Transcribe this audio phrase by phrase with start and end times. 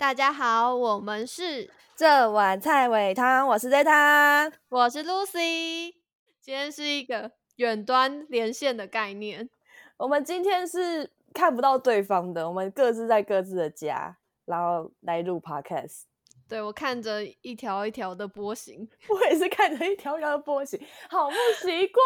[0.00, 5.92] 大家好，我们是这碗菜尾汤，我是 Zeta，我是 Lucy。
[6.40, 9.50] 今天是一个远端连线的概念。
[9.98, 14.16] 我们今天是看不到对方的，我们各自在各自的家，
[14.46, 16.04] 然后来录 Podcast。
[16.48, 20.80] 对我看着一条一条的波形，我也是看着一条条的波形，
[21.10, 22.02] 好不习惯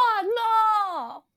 [0.90, 1.22] 哦。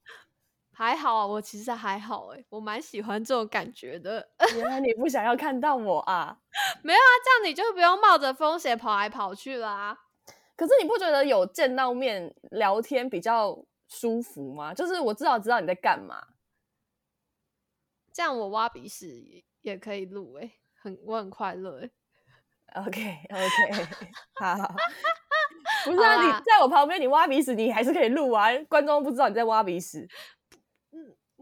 [0.78, 4.30] 还好啊，我其实还好哎，我蛮喜欢这种感觉的。
[4.54, 6.38] 原来你不想要看到我啊？
[6.84, 9.98] 没有啊，这样你就不用冒着风险跑来跑去啦。
[10.56, 13.58] 可是你不觉得有见到面聊天比较
[13.88, 14.72] 舒服吗？
[14.72, 16.22] 就是我至少知道你在干嘛。
[18.14, 21.90] 这样我挖鼻屎也可以录哎，很我很快乐哎。
[22.76, 23.88] OK OK，
[24.40, 24.76] 好，
[25.86, 30.08] 不是啊，你在我旁边，你挖鼻屎，你还是可以录啊，观众不知道你在挖鼻屎。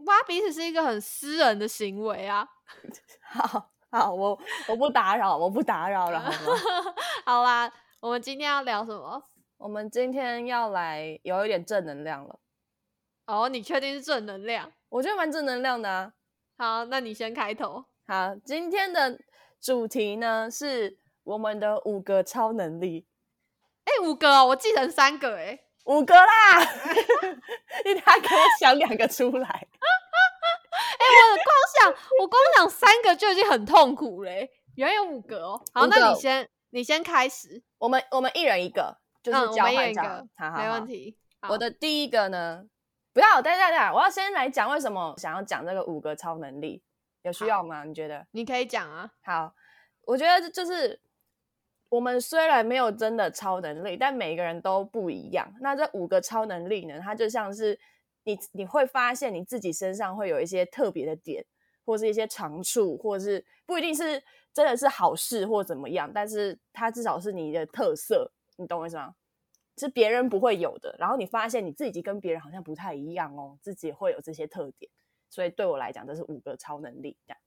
[0.06, 2.48] 挖鼻屎是一个很私人的行为啊！
[3.22, 4.38] 好好，我
[4.68, 6.58] 我不打扰，我不打扰了，好吗？
[7.24, 9.22] 好啦，我们今天要聊什么？
[9.58, 12.38] 我们今天要来有一点正能量了。
[13.26, 14.72] 哦，你确定是正能量？
[14.88, 16.12] 我觉得蛮正能量的啊。
[16.58, 17.84] 好，那你先开头。
[18.06, 19.18] 好，今天的
[19.60, 23.06] 主题呢是我们的五个超能力。
[23.84, 25.65] 哎，五个，我记成三个，哎。
[25.86, 26.60] 五个啦，
[27.84, 29.48] 你还给我想两个出来？
[30.98, 31.46] 哎，我光
[31.80, 35.62] 想，我光想三个就已经很痛苦嘞，原来有五个哦。
[35.72, 37.62] 好，那你先，你先开始。
[37.78, 41.16] 我们我们一人一个，就是交换一个，没问题。
[41.48, 42.64] 我的第一个呢，
[43.12, 46.82] 不要，等等等，我要先来讲为什么想要讲这个五个超能力，
[47.22, 47.84] 有需要吗？
[47.84, 48.26] 你觉得？
[48.32, 49.08] 你可以讲啊。
[49.24, 49.54] 好，
[50.06, 51.00] 我觉得就是。
[51.88, 55.52] 我们虽然没有真的超能力，但每个人都不一样。
[55.60, 56.98] 那这五个超能力呢？
[57.00, 57.78] 它就像是
[58.24, 61.44] 你，你会发现你自己身上会有一些特别的点，
[61.84, 64.22] 或是一些长处，或是不一定是
[64.52, 68.32] 真的是好事或怎么样，但是它至少是你的特色。
[68.56, 69.14] 你懂我意思吗？
[69.78, 70.96] 是别人不会有的。
[70.98, 74.90] 然后你发现你自己跟别人好像不太一样哦，自己会有这些特点。
[75.28, 77.38] 所以对我来讲，这是五个超能力这样。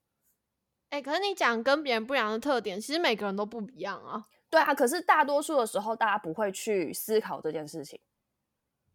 [0.90, 4.26] 哎，可是你讲跟别人不一样的特点，其实每个人都不一样啊。
[4.50, 8.00] 对啊，可是大多数的时候，大家不会去思考这件事情，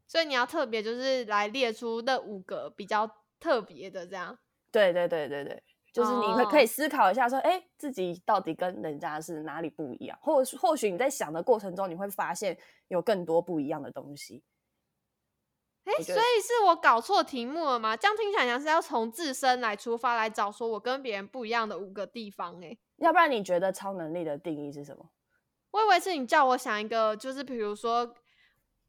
[0.05, 4.37] 所以你要特别就是来列出那五个比较特别的这样。
[4.69, 10.19] 对对对对对，就是你会可以思考一下，说，哎，自己到底跟人家是哪里不一样？
[10.21, 12.57] 或或许你在想的过程中，你会发现
[12.89, 14.43] 有更多不一样的东西。
[15.85, 17.95] 哎，所以是我搞错题目了吗？
[17.95, 22.61] 这样听起来像是要从自身来出发来找说我跟别人不一样的五个地方。
[22.61, 25.09] 哎，要不然你觉得超能力的定义是什么？
[25.75, 28.15] 我以为是你叫我想一个，就是比如说，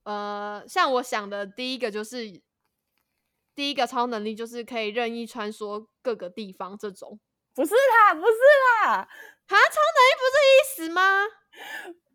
[0.05, 2.41] 呃，像我想的第一个就是
[3.57, 7.19] 第一个超能力就是可以任意穿梭各个地方这种。
[7.57, 8.37] 不是啦，不是
[8.85, 9.09] 啦，啊，
[9.49, 11.25] 超能力不是意思吗？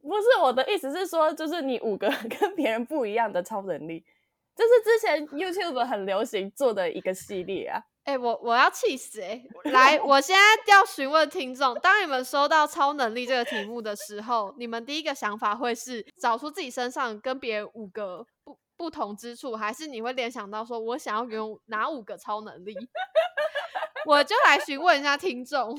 [0.02, 2.10] 不是我的意思是说，就是你五个
[2.40, 4.06] 跟别人不一样的超能力。
[4.62, 7.82] 这是之前 YouTube 很流行做的一个系列啊！
[8.04, 9.44] 哎，我我要气死哎！
[9.66, 10.42] 来，我现在
[10.72, 22.76] 要询问听众：当你们收到超能力这个题目的时候，你们第一个想法会是找出自己身上跟别人五个不不同之处，还是你会联想到说我想要拥有哪五个超能力？
[24.06, 25.76] 我就来询问一下听众， 我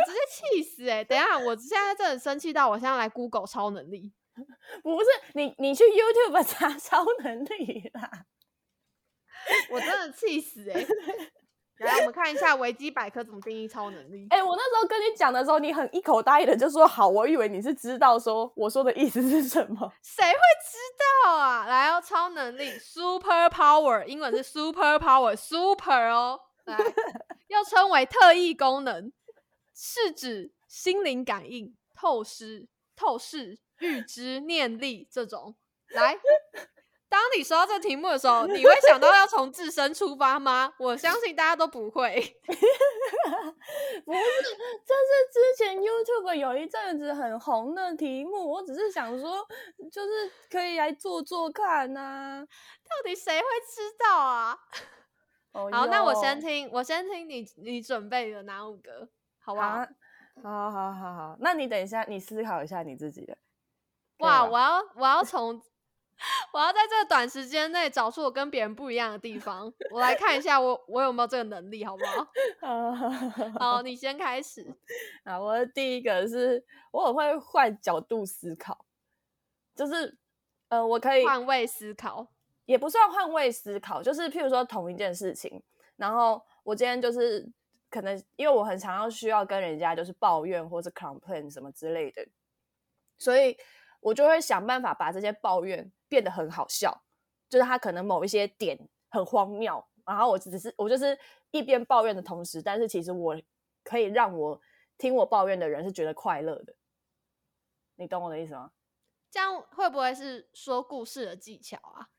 [0.00, 1.02] 直接气死哎！
[1.02, 4.12] 等一下，我现在真的生气到我现在来 Google 超能力。
[4.82, 8.26] 不是你，你去 YouTube 查 超能力啦！
[9.70, 10.84] 我真的气死哎！
[11.78, 14.26] 来，我们看一下维基百科怎么定义超能力。
[14.30, 19.92] 哎，我那时候跟你讲的时候，你很一口答应的就说好，我以为你是知道说我说的意思是什么。
[20.02, 20.78] 谁会知
[21.24, 21.66] 道啊？
[21.66, 26.78] 来哦，超能力 Super Power，英文是 Super Power，Super 哦，来，
[27.48, 29.12] 又称为特异功能，
[29.74, 33.58] 是指心灵感应、透视、透视。
[33.84, 35.54] 预知念力这种，
[35.90, 36.18] 来，
[37.08, 40.72] 当你收到这题目的时候，你会想到要从自身出发吗？
[40.78, 42.14] 我相信大家都不会。
[44.04, 44.20] 不是，
[44.84, 49.46] 这是之前 YouTube 有一阵子很红的题目，我只是想说，
[49.92, 52.44] 就是可以来做做看呐。
[52.82, 54.58] 到底谁会知道啊？
[55.52, 59.08] 好，那我先听，我先听你你准备的哪五个，
[59.38, 59.86] 好不好？
[60.42, 63.38] 好好好好，那你等一下，你思考一下你自己的。
[64.24, 64.44] 哇！
[64.44, 65.60] 我要我要从
[66.52, 69.72] 我要在这个短时间内找出我跟别人不一样的地方。
[69.90, 72.26] 我来看一下，我我有没有这个能力，好不好？
[73.58, 74.74] 好， 你先开始。
[75.24, 78.86] 啊，我的第一个是我很会换角度思考，
[79.74, 80.16] 就是
[80.68, 82.28] 呃，我可以换位思考，
[82.64, 85.62] 也不算换位思考，就是譬如说同一件事情，
[85.96, 87.52] 然后我今天就是。
[87.90, 92.26] 可能因为我很常要需要跟人家就是抱怨或是 complain 什么之类的，
[93.18, 93.56] 所以
[94.04, 97.02] 我就会想办法把这些抱怨变得很好笑，
[97.48, 98.78] 就是他可能某一些点
[99.08, 101.18] 很荒谬，然后我只是我就是
[101.50, 103.34] 一边抱怨的同时，但是其实我
[103.82, 104.60] 可以让我
[104.98, 106.74] 听我抱怨的人是觉得快乐的，
[107.96, 108.72] 你懂我的意思吗？
[109.30, 112.10] 这样会不会是说故事的技巧啊？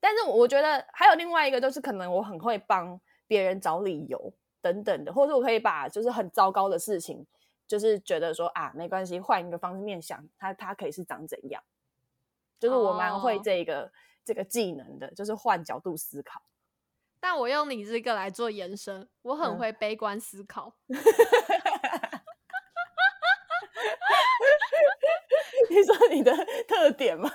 [0.00, 7.24] 但是我觉得还有另外一个，就是可能我很会帮别人找理由等等的，或者我可以把就是很糟糕的事情，
[7.68, 11.62] 就是觉得说啊没关系，换一个方面想，它它可以是长怎样？
[12.58, 13.92] 就是我蛮会哦这个、
[14.24, 16.42] 这个技能的，就是换角度思考。
[17.20, 20.74] 但我用你这个来做延伸，我很嗯会悲观思考。
[25.70, 26.32] 你说你的
[26.66, 27.30] 特点吗？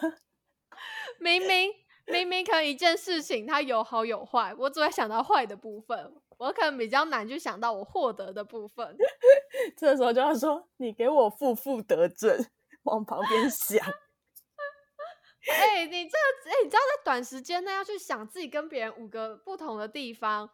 [1.19, 1.71] 明明
[2.07, 6.13] 明明可能一件事情它有好有坏，我只会想到坏的部分，
[6.44, 8.98] 我可能比较难去想到我获得的部分。
[9.78, 12.38] 这时候就要说你给我负负得正，
[12.84, 13.80] 往旁边想。
[15.50, 16.18] 哎、你这
[16.50, 20.50] 哎、你知道在短时间内要去想自己跟别人五个不同的地方，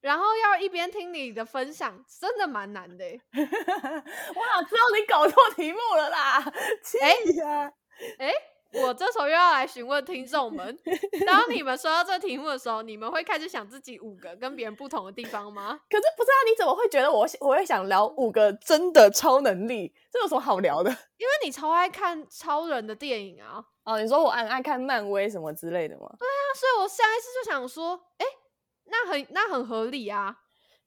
[0.00, 3.20] 然后要一边听你的分享，真的蛮难的欸。
[3.32, 6.42] 我哪知道你搞错题目了啦！
[6.82, 6.98] 气
[7.36, 7.72] 呀、
[8.18, 8.32] 哎、
[8.72, 10.78] 我这时候又要来询问听众们，
[11.26, 15.80] 当你们说到这个题目的时候，你们会开始想自己五个跟别人不同的地方吗？
[15.90, 16.38] 可是不是啊？
[16.48, 19.92] 你怎么会觉得我我会想聊五个真的超能力？
[20.10, 20.90] 这有什么好聊的？
[21.18, 26.06] 因为你超爱看超人的电影啊，哦，你说我很爱看漫威什么之类的吗？
[26.18, 28.26] 对啊所以我下一次就想说，哎、
[28.86, 30.36] 那很那很合理啊。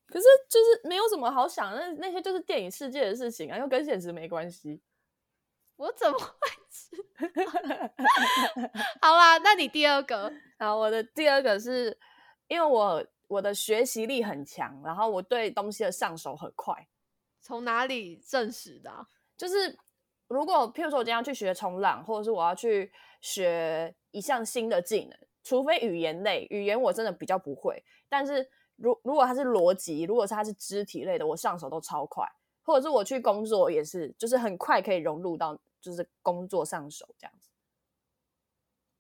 [0.06, 4.80] 可是就是没有什么好想的，那那些就是电影世界的事情啊，又跟现实没关系。
[5.84, 6.26] 我怎么会
[6.70, 6.96] 知？
[9.02, 11.98] 好啦，那你第二个，好，我的第二个是
[12.48, 16.88] 因为我我的学习力很强，然后我对东西的上手很快。
[17.42, 19.78] 从哪里证实的啊、就是
[20.30, 22.90] 如果譬如说我今天要去学冲浪，或者是我要去
[23.20, 27.84] 学一项新的技能，除非语言类，语言我真的比较不会。
[28.08, 32.26] 但是如如果它是逻辑，如果是它是肢体类的，我上手都超快。
[32.66, 37.52] 或者是我去工作也是，就是很快可以融入到就是工作上手这样子。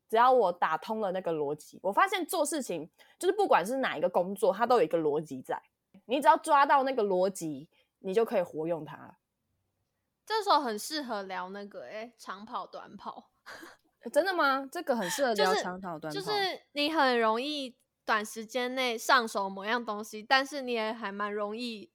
[0.09, 5.59] 只要我打通了那个逻辑，我发现做事情就是不管是哪一个工作，它都有一个逻辑在。
[6.06, 7.69] 你只要抓到那个逻辑，
[8.00, 9.18] 你就可以活用它了。
[10.25, 13.31] 这时候很适合聊那个哎、长跑短跑，
[14.12, 14.69] 真的吗？
[14.71, 16.31] 这个很适合聊长跑短跑，就是
[16.74, 17.75] 你很容易
[18.06, 21.91] 短时间内上手某样东西，但是你也还蛮容易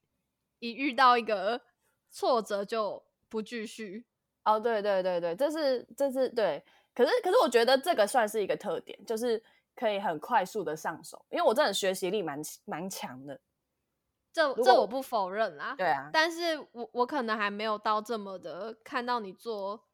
[0.59, 1.63] 一遇到一个
[2.11, 4.08] 挫折就不继续。
[4.55, 6.65] 哦，对对对对，这是这是对。
[6.95, 9.43] 可是可是我觉得这个算是一个特点，就是
[9.77, 13.41] 可以很快速的上手，因为我真的学习力蛮蛮强的。
[14.33, 19.85] 这这我不否认啦，对啊，但是我我可能还没有到这么的看到你做，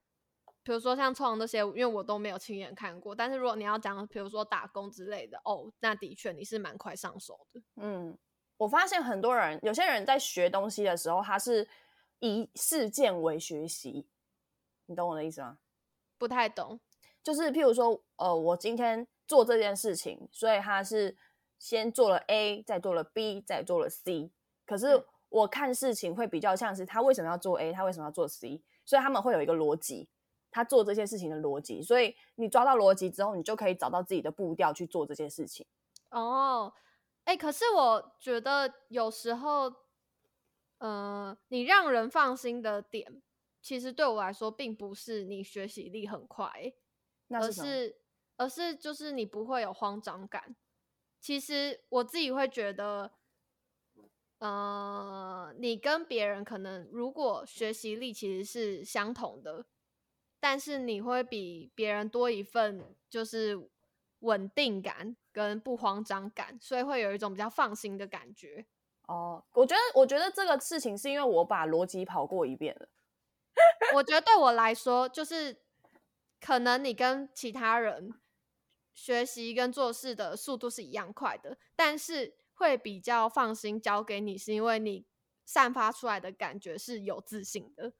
[0.63, 3.15] 比如说像创这些，因为我都没有亲眼看过。
[3.15, 7.61] 但是如果你要讲，比如说打工之类的，哦，那的确你是蛮快上手的。
[7.77, 8.17] 嗯，
[8.57, 11.67] 我发现很多人，有些人在学东西的时候，他是
[12.19, 14.07] 以事件为学习，
[14.87, 15.59] 你懂我的意思吗？
[16.19, 16.79] 不太懂，
[17.23, 21.17] 就是譬如说，呃，我今天做这件事情，所以他是
[21.59, 24.31] 先做了 A，再做了 B，再做了 C。
[24.65, 30.09] 可是嗯我看事情会比较像是他为什么要做 A，他为什么要做 C，所以他们会有一个逻辑，
[30.53, 31.83] 他做这些事情的逻辑。
[31.83, 35.67] 所以你抓到逻辑之后，你就可以找到自己的步调去做这些事情。
[36.11, 36.73] 哦，
[37.25, 39.75] 哎、可是我觉得有时候，
[40.79, 43.21] 呃，你让人放心的点，
[43.65, 46.77] 其实对我来说，并不是你学习力很快欸、
[47.31, 47.97] 而是
[48.37, 50.55] 而是就是你不会有慌张感。
[51.19, 53.11] 其实我自己会觉得，
[54.37, 59.65] 呃，你跟别人可能如果学习力其实是相同的，
[60.39, 63.71] 但是你会比别人多一份就是
[64.19, 68.67] 稳定感跟不慌张感，所以会有一种比较放心的感觉。
[69.07, 72.89] 哦，我觉得，我觉得这个事情是因为我把逻辑跑过一遍了。
[73.95, 75.61] 我觉得对我来说，就是
[76.41, 78.13] 可能你跟其他人
[78.93, 85.07] 学习跟做事的速度是一样快的，但是会比较放心交给你，是因为你
[85.45, 87.93] 散发出来的感觉是有自信的。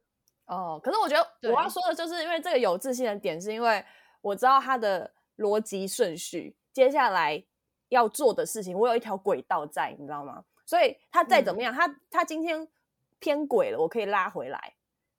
[0.47, 3.85] 哦，可是我觉得我要说的就是，因为这个有自信的点，是因为
[4.21, 7.45] 我知道他的逻辑顺序，接下来
[7.89, 10.45] 要做的事情，我有一条轨道在，你知道吗？
[10.67, 12.69] 所以他再怎么样，他他今天
[13.19, 14.75] 偏轨了，我可以拉回来。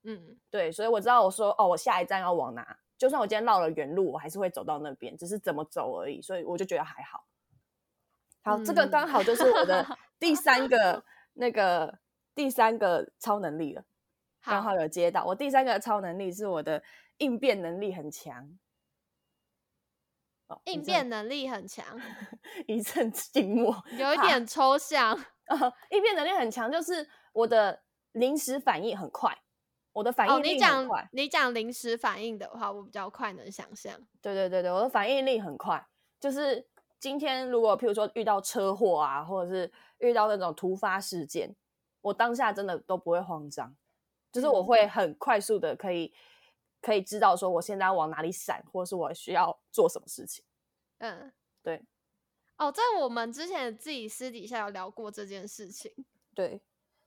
[0.06, 7.26] 嗯，对，所以我知道我说哦，我下一站要往哪，就算我今天绕了原路，我还是会走到那边，只是怎么走而已，所以我就觉得还好。
[8.44, 9.86] 好，这个刚嗯好就是我的
[10.20, 11.98] 第三个那个
[12.36, 13.84] 第三个超能力了，
[14.44, 15.26] 刚好有接到。
[15.26, 16.84] 我第三个超能力是我的
[17.18, 18.58] 应变能力很强。
[20.48, 21.84] 哦，应变能力很强，
[22.68, 25.18] 一阵静默，有一点抽象。
[25.48, 27.82] 呃应变能力很强，就是我的
[28.12, 29.36] 临时反应很快，
[29.96, 31.10] 我的反应力很快。
[31.14, 33.98] 你讲临时反应的话，我比较快能想象。
[34.22, 35.88] 对对对对，我的反应力很快，
[36.20, 36.68] 就是
[37.00, 41.56] 今天如果譬如说遇到车祸啊，或者是遇到那种突发事件，
[42.02, 43.74] 我当下真的都不会慌张，
[44.34, 46.14] 就是我会很快速的可以
[46.82, 50.44] 可以知道说我现在要往哪里闪，或者是我需要做什么事情。
[50.98, 51.32] 嗯，
[51.64, 51.86] 对。
[52.58, 55.90] 哦，在我们之前自己私底下有聊过这件事情，
[56.34, 56.62] 对，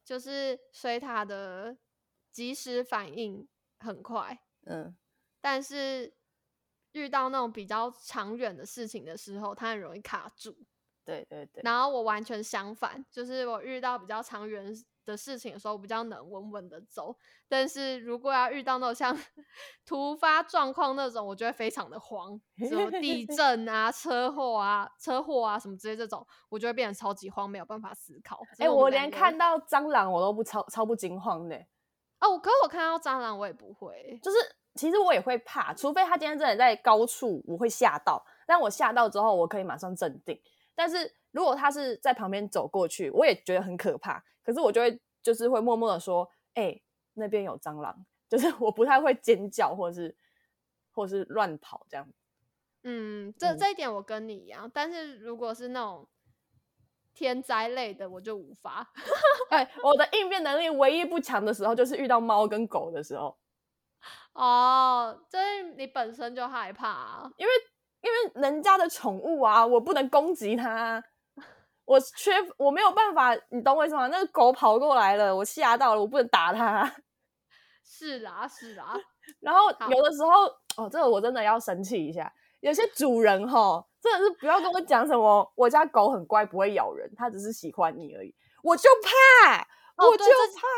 [0.04, 1.76] 就是水塔的
[2.30, 4.96] 及时反应很快，嗯，
[5.40, 6.14] 但是
[6.92, 10.56] 遇到那种比较长远的事情的时候，它很容易卡住，
[11.04, 11.62] 对对对。
[11.62, 14.74] 然后我完全相反，就是我遇到比较长远。
[15.08, 17.16] 的事情的时候，比较能稳稳的走。
[17.48, 19.16] 但是如果要遇到那种像
[19.86, 28.42] 突发状况那种，我就会非常的慌， 什么地震啊、车祸啊、车祸啊什么之类这种，我就会变得超级慌，没有办法思考。
[28.58, 31.58] 哎，我连看到蟑螂我都不超超不惊慌的。
[32.20, 34.36] 哦，可是我看到蟑螂我也不会，就是
[34.74, 38.24] 其实我也会怕，除非他今天真的在高处，我会吓到。
[38.46, 40.40] 但我吓到之后，我可以马上镇定。
[40.74, 44.24] 但是如果他是在旁边走过去，我也觉得很可怕。
[44.42, 46.80] 可是我就会就是会默默的说，哎，
[47.14, 50.16] 那边有蟑螂， 就是我不太会尖叫或者是
[50.92, 52.08] 或者是乱跑这样。
[52.84, 56.08] 嗯，这这一点我跟你一样，但是如果是那种
[57.18, 58.88] 天灾类的，我就无法。
[59.50, 63.36] 哎，我的应变能力唯一不强的时候，就是遇到猫跟狗的时候。
[64.34, 67.52] 哦，就是你本身就害怕，因为
[68.02, 71.02] 因为人家的宠物啊，我不能攻击它。
[71.84, 74.06] 我缺我没有办法，你懂我意思吗？
[74.06, 76.88] 那个狗跑过来了，我吓到了，我不能打它。
[77.82, 78.94] 是啦，是啦。
[79.40, 80.44] 然后有的时候，
[80.76, 82.32] 哦，这个我真的要生气一下。
[82.60, 88.34] 有些主人哈，真的是不要跟我讲什么，我家狗很乖，不会咬人，它只是喜欢你而已。
[88.62, 88.88] 我就
[89.44, 90.24] 怕，我就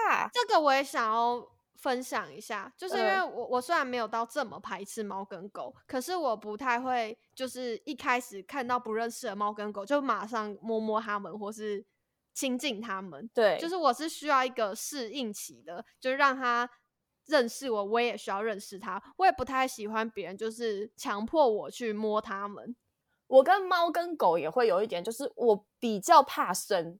[0.07, 0.29] 怕。
[0.33, 1.49] 这个我也想要。
[1.81, 11.83] 分享一下，就是因为我我虽然没有到这么排斥猫跟狗，可是我不太会，就是一开始看到不认识的猫跟狗就马上摸摸它们或是
[12.35, 13.27] 亲近它们。
[13.33, 16.69] 对，就是我是需要一个适应期的，就是让它
[17.29, 19.03] 认识我，我也需要认识它。
[19.17, 22.77] 我也不太喜欢别人就是强迫我去摸它们。
[23.30, 26.99] 我跟猫跟狗也会有一点，就是我比较怕生。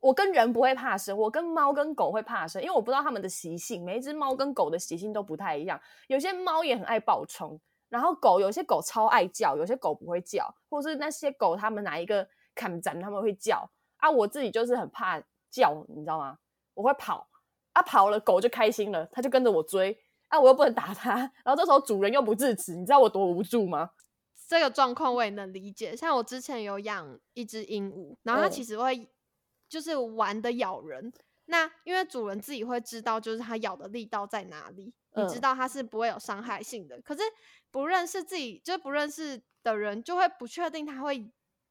[0.00, 3.84] 我跟人不会怕生，我跟猫跟狗会怕生，因为我不知道它们的习性。
[3.84, 14.08] 每一只猫跟狗的习性都不太一样，有些猫也很爱暴冲，然后狗有些狗超爱叫，有些狗不会叫，或是那些狗它们哪一个看展他们会叫啊。
[14.08, 15.20] 我自己就是很怕
[15.50, 16.38] 叫，你知道吗？
[16.74, 17.26] 我会跑
[17.72, 23.90] 啊，跑了狗就开心了，它就跟着我追啊，我又不能打它，然后这时候主人又不制止，你知道我多无助吗？
[24.46, 25.96] 这个状况我也能理解。
[25.96, 29.08] 像我之前有养一只鹦鹉，然后它其实会。
[29.68, 31.12] 就是玩的咬人，
[31.46, 37.00] 那因为主人自己会知道，就是它咬的力道在哪里，你知道它是不会有伤害性的。
[37.00, 37.22] 可是
[37.72, 41.28] 不认识自己，就是不认识的人，就会不确定它会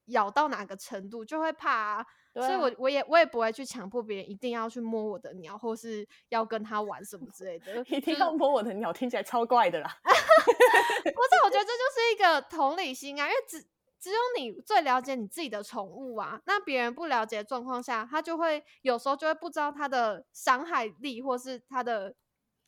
[0.08, 2.05] 咬到哪个程度，就会怕。
[2.34, 7.82] 所以我我也我也不会去强迫别人一定要去摸我的鸟，或是要跟他玩什么之类的。
[7.88, 9.98] 一定要摸我的鸟，听起来超怪的啦。
[11.04, 13.65] 不是，我觉得这就是一个同理心啊，因为只。
[13.98, 22.13] 只有你最了解你自己的宠物啊，那别人不了解的状况下，他就会有时候就会不知道他的伤害力或是他的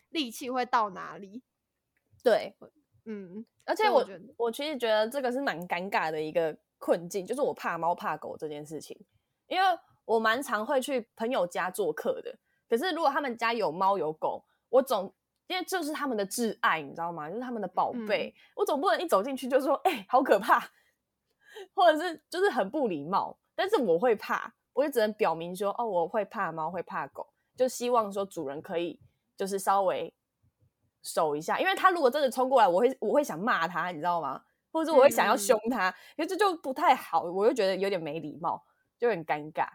[0.10, 1.44] 力气会到哪里。
[2.24, 2.56] 对，
[3.06, 4.04] 嗯，而且我
[4.36, 9.00] 我其实觉得这个是蛮尴尬的一个困境，就是我怕猫怕狗这件事情，
[9.46, 9.68] 因为
[10.06, 12.36] 我蛮常会去朋友家做客的，
[12.68, 15.14] 可是如果他们家有猫有狗，我总
[15.48, 17.30] 因为这是他们的挚爱，你知道吗？
[17.30, 20.70] 就是他们的宝贝，我总不能一走进去就说，哎，好可怕。
[21.74, 29.00] 或者是就是很不礼貌，但是我会怕，我就只能表明说哦，我会怕猫，会怕狗，就希望说主人可以
[29.36, 30.14] 就是稍微
[31.02, 34.44] 守一下，因为他如果真的冲过来，我会我会想骂他，你知道吗？
[34.72, 38.64] 或者我会想要凶他，因为这就不太好，我就觉得有点没礼貌，
[39.00, 39.68] 就很尴尬。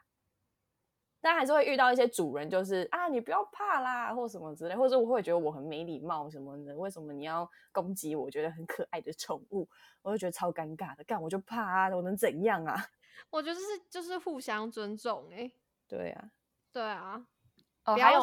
[1.25, 6.77] 但还是会遇到一些主人，就是啊，你不要怕啦，或什么之类，或者我会觉得我很没礼貌什么的。
[6.77, 9.69] 为什么你要攻击我觉得很可爱的宠物？
[10.03, 11.05] 我就觉得超尴尬的。
[11.05, 12.75] 干我就怕啊，我能怎样啊？
[13.31, 15.53] 我觉得是就是互相尊重哎。
[15.87, 16.31] 对啊，
[16.73, 17.25] 对啊。
[17.85, 18.21] 哦，还有，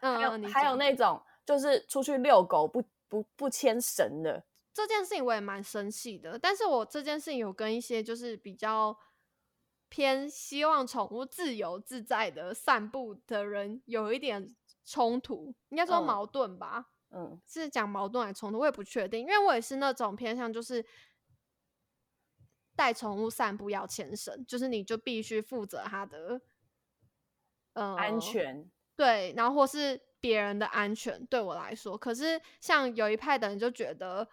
[0.00, 6.38] 还有还有那种就是出去遛狗不不不牵绳的这件事情，我也蛮生气的。
[6.38, 8.98] 但是我这件事情有跟一些就是比较。
[9.88, 14.54] 偏希望宠物自由自在的散步的人有一点
[14.84, 16.90] 冲突，应该说嗯矛盾吧。
[17.10, 20.84] 嗯是讲矛盾还是冲突，我也不确定，因为我也是那种偏向就是
[22.76, 26.40] 带宠物散步要牵绳，就是你就必须负责它的
[27.72, 34.28] 呃安，全，对，然后或是别人的安全，对我来说，可是像有一派的人就觉得。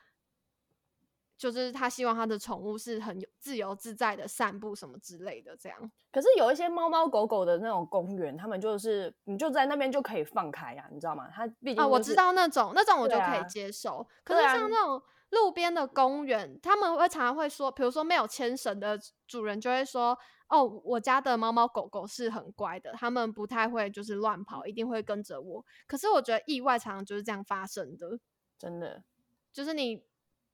[1.38, 5.92] 就是他希望他的宠物是很有自由自在的散步什么之类的，这样。
[6.12, 11.30] 可是有一些猫猫狗狗的那种公园，他们就是你就在那边就可以放开呀、你知道吗？
[11.32, 12.16] 它毕竟、啊，我知。
[12.16, 14.08] 道那种那种我就可以接受。
[14.24, 15.02] 可是像那种
[15.32, 28.18] 路边的公园，他们会常常会说，比如说没有牵绳的主人就会说：“哦，我家的猫猫狗狗是很乖的，他们不太会就是乱跑，一定会跟着我。”可是我觉得意外常常就是这样发生的，
[28.58, 29.04] 真的，
[29.52, 30.02] 就是你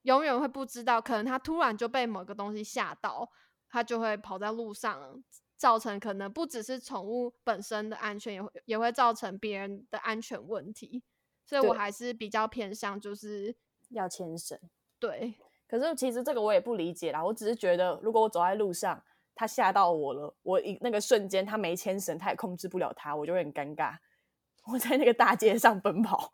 [0.04, 3.30] 永远会不知道，可能它突然就被某个东西吓到，
[3.70, 5.24] 它就会跑在路上。
[5.58, 11.04] 造成可能不只是宠物本身的安全，也会也会造成别人的安全问题。
[11.46, 13.56] 所以我对还是比较偏向就是
[13.90, 14.60] 要牵绳。
[14.98, 15.36] 对，
[15.68, 19.04] 可是其实这个我也不理解啦，我只是觉得，如果我走在路上，
[19.36, 23.96] 它吓到我了，我一那个瞬间它没牵绳，它也控制不了它，我就会很尴尬。
[24.74, 26.32] 我在那个大街上奔跑，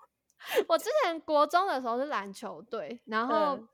[0.67, 3.67] 我之前国中的时候是篮球队，然后嗯。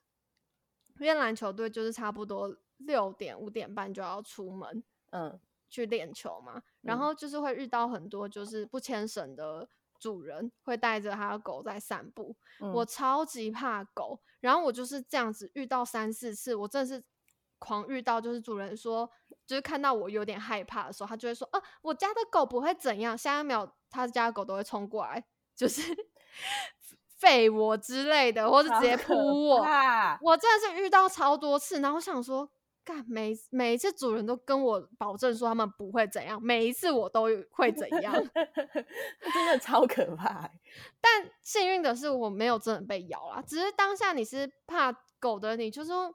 [1.00, 5.40] 因为篮球队就是差不多六点五点半就要出门嗯。
[5.70, 7.00] 去练球嘛，然嗯。
[7.00, 9.68] 后就是会遇到很多就是不牵绳的
[10.00, 17.04] 主人会带着他的狗在散步，嗯，我超级怕狗，然后我就是这样子遇到三四次，我真的是
[17.58, 19.10] 狂遇到，就是主人说，
[19.48, 25.82] 就是看到我有点害怕的时候，他就会说，啊，我家的狗不会怎样，下一秒他家的狗都会冲过来，就是
[27.20, 29.14] 吠我之类的，或者直接扑
[29.48, 29.58] 我。
[29.64, 32.50] 啊，我真的是遇到超多次，然后我想说，
[32.84, 38.14] 干每每一次主人都跟我保证说他们不会怎样，每一次我都会怎样。
[39.34, 40.52] 真的超可怕欸、
[41.00, 43.42] 但幸运的是，我没有真的被咬啦。
[43.48, 46.14] 只是当下你是怕狗的，你就说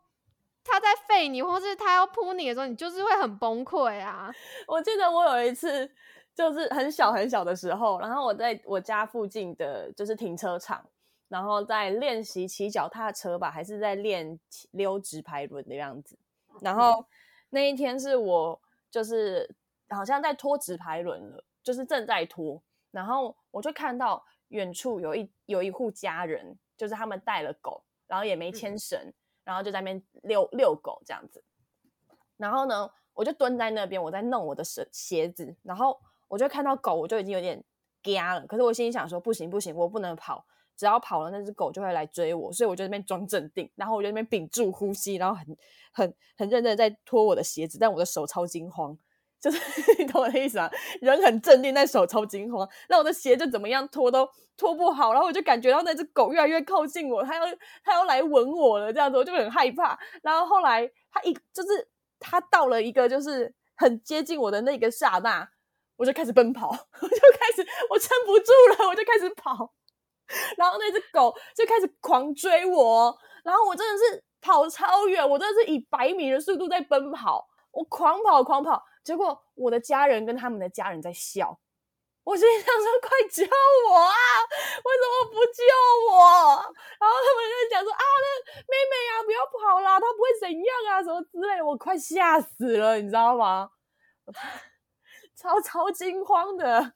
[0.63, 4.31] 它在吠你，或是它要扑你的时候，你就是会很崩溃啊。
[4.67, 5.91] 我记得我有一次
[6.39, 10.89] 就是很小很小的时候，然后我在我家附近的就是停车场，
[11.27, 14.39] 然后在练习骑脚踏车吧，还是在练
[14.71, 16.17] 溜直排轮的样子。
[16.61, 17.05] 然后
[17.51, 19.53] 那一天是我就是
[19.89, 31.43] 好像在拖直排轮了，就是正在拖，然后我就看到远处有一有一户家人，就是他们带了狗，然后也没牵绳，然后就在那边遛遛狗这样子。
[32.37, 37.63] 然后呢，我就蹲在那边，我在弄我的鞋鞋子，然后我就看到狗，我就已经有点
[38.03, 38.47] 嘎了。
[38.47, 40.45] 可是我心里想说，不行不行，我不能跑，
[40.77, 45.45] 只要跑了，那只狗就会来追我，所以我就在那边装镇定，然后我就在那边屏住呼吸，然后很
[45.93, 48.97] 很很认真的在脱我的鞋子，但我的手超惊慌。
[49.41, 49.61] 就是
[50.03, 50.69] 你懂我的意思吗？
[51.01, 52.69] 人很镇定，但手超惊慌。
[52.89, 57.45] 那我的鞋就怎么样脱都脱不好，然后我就感觉到那只狗越来越靠近我，它要
[57.85, 59.97] 它要来吻我了，这样子我就很害怕。
[60.25, 61.89] 然后后来它一就是
[62.19, 65.49] 它到了一个就是很接近我的那个刹那，
[65.99, 66.71] 我就开始奔跑，
[67.03, 69.75] 我就开始我撑不住了，我就开始跑。
[70.57, 81.59] 然后那只狗就开始狂追我，然后我真的是跑超远，我真的是以百米的速度在奔跑，我狂跑狂跑，结果我的家人跟他们的家人在笑，
[82.25, 83.45] 我心想说快救
[83.89, 84.15] 我啊！
[84.85, 86.21] 为什么不救我？
[87.01, 93.71] 然后他们就讲说啊，那妹妹啊，不要跑啦，她不会怎样啊，什么之类，我快吓死了，你知道吗？
[95.39, 96.95] 超超惊慌的。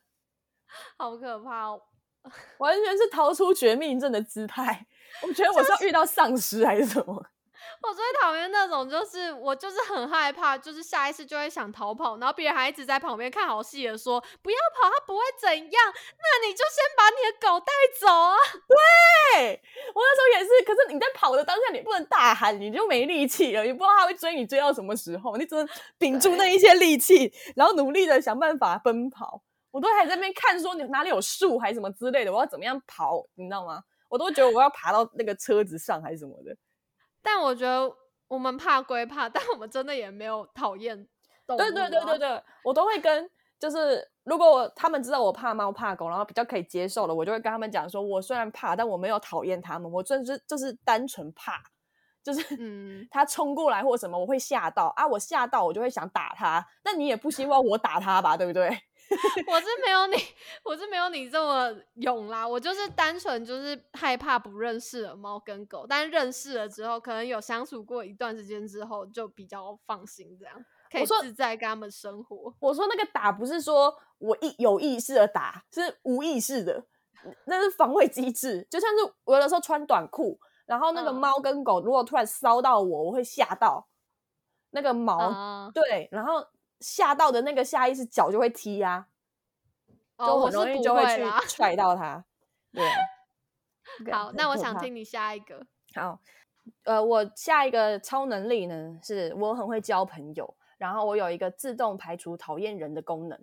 [0.98, 1.80] 好可怕哦！
[2.58, 4.86] 完全是逃出绝命镇的姿态。
[5.22, 7.24] 我觉得我是要遇到丧尸还是什么？
[7.82, 18.36] 我最讨厌那种，就是我就是很害怕，就是下意识就会想逃跑，然后别人还一直在旁边看好戏的说不要跑，他不会怎样，那你就先把你的狗带走啊！
[18.68, 19.60] 对
[19.94, 29.42] 我那时候也是，可是你在跑的当下，你不能大喊，你就没力气了，你不知道他会追你追到什么时候，你只能屏住那一些力气，然后努力的想办法奔跑。
[29.70, 33.82] 我都还在那边看说你哪里有树还是什么之类的，我要怎么样跑，你知道吗？
[34.08, 36.54] 我都觉得我要爬到那个车子上还是什么的。
[37.22, 37.90] 但我觉得
[38.28, 40.96] 我们怕归怕， 但我们真的也没有讨厌
[41.46, 41.64] 动物、啊。
[41.64, 51.60] 对对对对对，我都会跟，就是如果我他们知道我怕猫怕狗，然后比较可以接受了，我就会跟他们讲说，我虽然怕，但我没有讨厌他们，我真是就是单纯怕，
[52.24, 58.68] 就是嗯， 他冲过来或什么，我会吓到啊，我吓到我就会想打他，那你也不希望我打他吧，对不对？
[59.46, 60.16] 我是没有你，
[60.64, 62.46] 我是没有你这么勇啦。
[62.46, 70.64] 我就是单纯就是害怕不认识的猫跟狗，但认识了之后，可能有相处过一段时间之后，就比较放心这样。
[70.90, 72.54] 可以自在跟他们生活。
[72.60, 76.84] 我说那个打不是说我意有意识的打，是无意识的，
[77.46, 78.66] 那是防卫机制。
[78.70, 83.88] 就像是我有的时候穿短裤，然后那个嗯猫跟狗如果突然骚到我，我会吓到
[84.72, 86.46] 那个毛，啊、对，然后
[86.82, 89.06] 吓到的那个下意识脚就会踢啊，
[90.16, 91.48] 哦，就我是很容易不就会去。
[91.48, 92.22] 踹到他。
[92.72, 92.84] 对，
[94.12, 94.84] 好，那我想听。
[94.84, 95.66] 听你下一个。
[95.94, 96.18] 好，
[96.84, 103.38] 呃，我下一个超能力呢，是我很会交朋友，然后我有一个自动排除讨厌人的功能。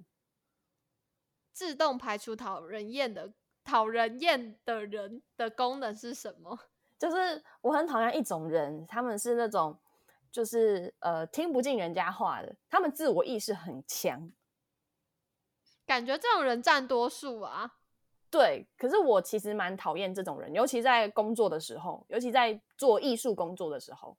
[1.54, 6.58] 自动排除讨人厌的讨人厌的人的功能是什么？
[6.97, 9.80] 就是我很讨厌一种人，他们是那种
[10.31, 14.31] 就是呃听不进人家话的，他们自我意识很强。
[15.85, 17.75] 感觉这种人占多数啊。
[18.31, 24.15] 对，可是我其实蛮讨厌这种人，尤其在工作的时候，尤其在做艺术工作的时候。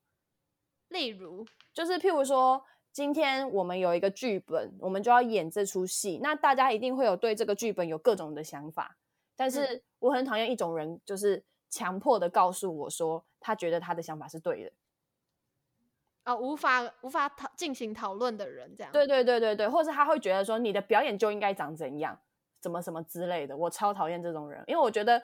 [0.89, 8.97] 例如，就是譬如说，今天我们有一个剧本，我们就要演这出戏，那大家一定会有对这个剧本有各种的想法。
[9.37, 14.73] 但是我很讨厌一种人，就是强迫的告诉我说，他觉得他的想法是对的。
[16.25, 18.93] 哦，无法无法讨进行讨论的人，这样。
[18.93, 22.21] 对对对对对，或是他会觉得说，你的表演就应该长怎样，
[22.61, 23.57] 怎么什么之类的。
[23.57, 25.23] 我超讨厌这种人，因为我觉得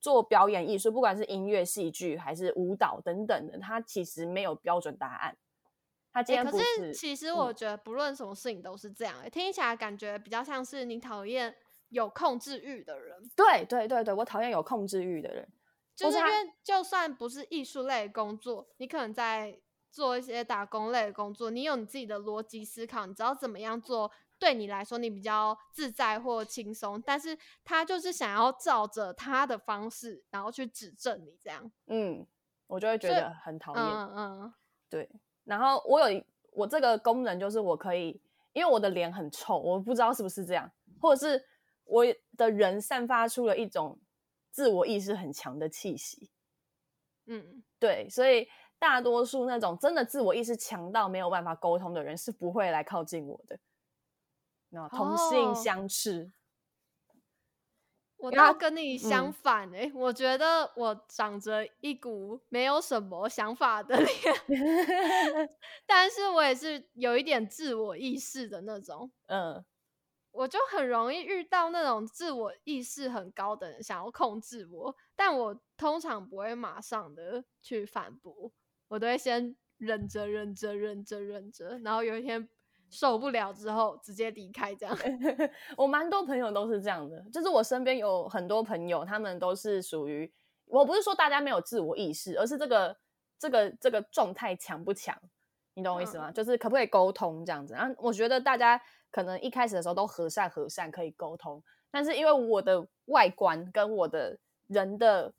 [0.00, 5.36] 做表演艺术，不管是音乐、戏剧还是舞蹈等等的，它其实没有标准答案。
[6.12, 11.54] 他今欸可天不是其实我嗯觉得不论什么事情都是这样、欸，听起来感觉比较像是你讨厌
[11.90, 15.46] 有控制欲的人，对对对对，我讨厌有控制欲的人。
[15.94, 19.58] 就是因他为就算不是艺术类的工作，你可能在
[19.96, 31.72] 做一些打工类的工作，你有你自己的逻辑思考，你知道怎么样做对你来说你比较自在或轻松，但是他就是想要照着他的方式，然后去指正你这样。
[31.86, 32.26] 嗯，
[32.66, 33.82] 我就会觉得很讨厌。
[33.82, 34.54] 嗯嗯，
[34.90, 35.08] 对，
[35.44, 38.20] 然后我有我这个功能就是我可以，
[38.52, 41.42] 因为我的脸很臭，我不知道是不是这样，或者是
[41.84, 42.04] 我
[42.36, 43.98] 的人散发出了一种
[44.50, 46.30] 自我意识很强的气息。
[47.28, 48.46] 嗯，对，所以
[48.78, 53.58] 大多数那种真的自我意识强到没有办法沟通的人是不会来靠近我的。
[54.72, 56.32] 那同性哦相斥，
[58.18, 59.32] 我倒跟你相嗯。
[59.32, 64.40] 反诶、我觉得我长着一股没有什么想法的 脸，
[65.86, 69.64] 但是我也是有一点自我意识的那种，嗯，
[70.32, 78.52] 我就很容易遇到那种自我意识很高的人想要控制我，但我通常不会马上的去反驳，
[78.88, 82.48] 我都会先忍着忍着忍着忍着，然后有一天
[82.88, 84.96] 受不了之后直接离开这样。
[85.76, 90.32] 我蛮多朋友都是这样的，就是我身边有很多朋友，他们都是属于，
[90.66, 92.96] 我不是说大家没有自我意识，而是这个
[93.38, 95.14] 这个这个状态强不强，
[95.74, 96.30] 你懂我意思吗？
[96.30, 97.74] 就是可不可以沟通这样子。
[97.74, 105.34] 然后我觉得大家可能一开始的时候都和善和善，可以沟通，但是因为我的外观跟我的人的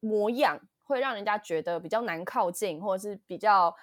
[0.00, 0.60] 模样，
[0.92, 3.74] 会让人家觉得比较难靠近，或者是比较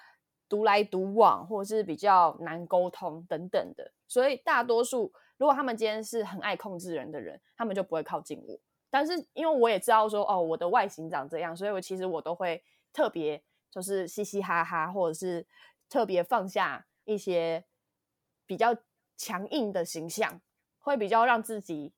[0.48, 3.92] 独来独往，或者是比较难沟通等等的。
[4.08, 8.58] 所以大多数如果他们今天是很爱控制人的人，他们就不会靠近我。
[8.88, 15.46] 但是因为我也知道说，哦，我的外形长这样，所以我其实我都会特别就是嘻嘻哈哈，或者是
[15.88, 17.64] 特别放下一些
[18.46, 18.76] 比较
[19.16, 20.40] 强硬的形象，
[20.78, 21.92] 会比较让自己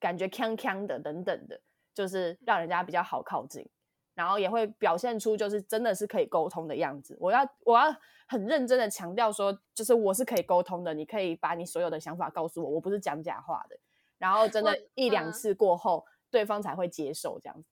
[0.00, 1.60] 感觉锵锵的等等的，
[1.94, 3.68] 就是让人家比较好靠近。
[4.14, 7.16] 然后也会表现出就是真的是可以沟通的样子。
[7.20, 7.94] 我要我要
[8.26, 13.76] 很认真的强调说，就是我是可以沟通的，你可以把你所有的想法告诉我，我不是讲假话的。
[14.18, 17.68] 然后真的，一两嗯次过后，对方才会接受这样子。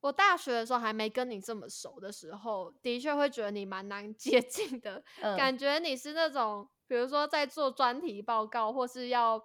[0.00, 9.42] 我大学的时候还没跟你这么熟的时候，的确会觉得你蛮难接近的， 嗯，感觉你是那种，比如说在做专题报告或是要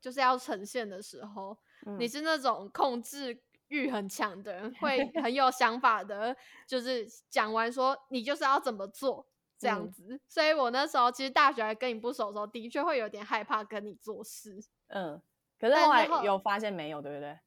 [0.00, 1.56] 就是要呈现的时候，
[1.98, 9.26] 你嗯是那种控制欲很强的人，会 很有想法的，就是讲完说你就是要怎么做
[9.58, 10.20] 这样嗯子。
[10.28, 14.58] 所以我那时候其实大学还跟你不熟的时候，的确会有点害怕跟你做事。
[14.88, 15.20] 嗯，
[15.58, 17.38] 可是后后来有发现没有，对不对？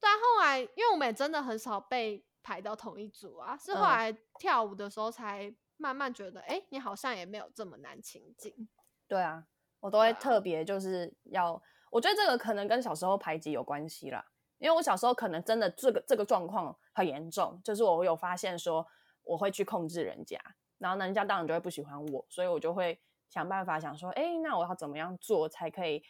[0.00, 8.68] 但后来，因为我们也真的很少被排到同一组啊，是后嗯来跳舞的时候才慢慢觉得，哎、你好像也没有这么难亲近。
[9.08, 9.44] 对啊，
[9.80, 11.60] 我都会特别就是要，
[11.90, 14.24] 我觉得这个可能跟小时候排挤有关系啦。
[14.58, 18.86] 因为我小时候可能真的这个这个状况很严重，就是我有发现说
[19.22, 20.40] 我会去控制人家，
[20.78, 26.02] 然后人家当然就会不喜欢我，所以我就会想办法想说，哎，那我要怎么样做才可以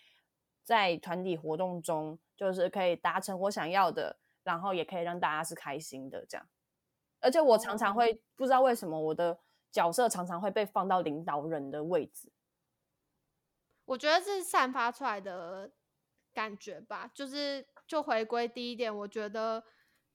[0.62, 6.46] 在团体活动中，就是可以达成我想要的，然后也可以让大家是开心的这样。
[7.20, 9.38] 而且我常常哦会不知道为什么我的
[9.72, 12.30] 角色常常会被放到领导人的位置。
[13.86, 15.72] 我觉得是散发出来的
[16.34, 19.64] 感觉吧，就是就回归第一点，我觉得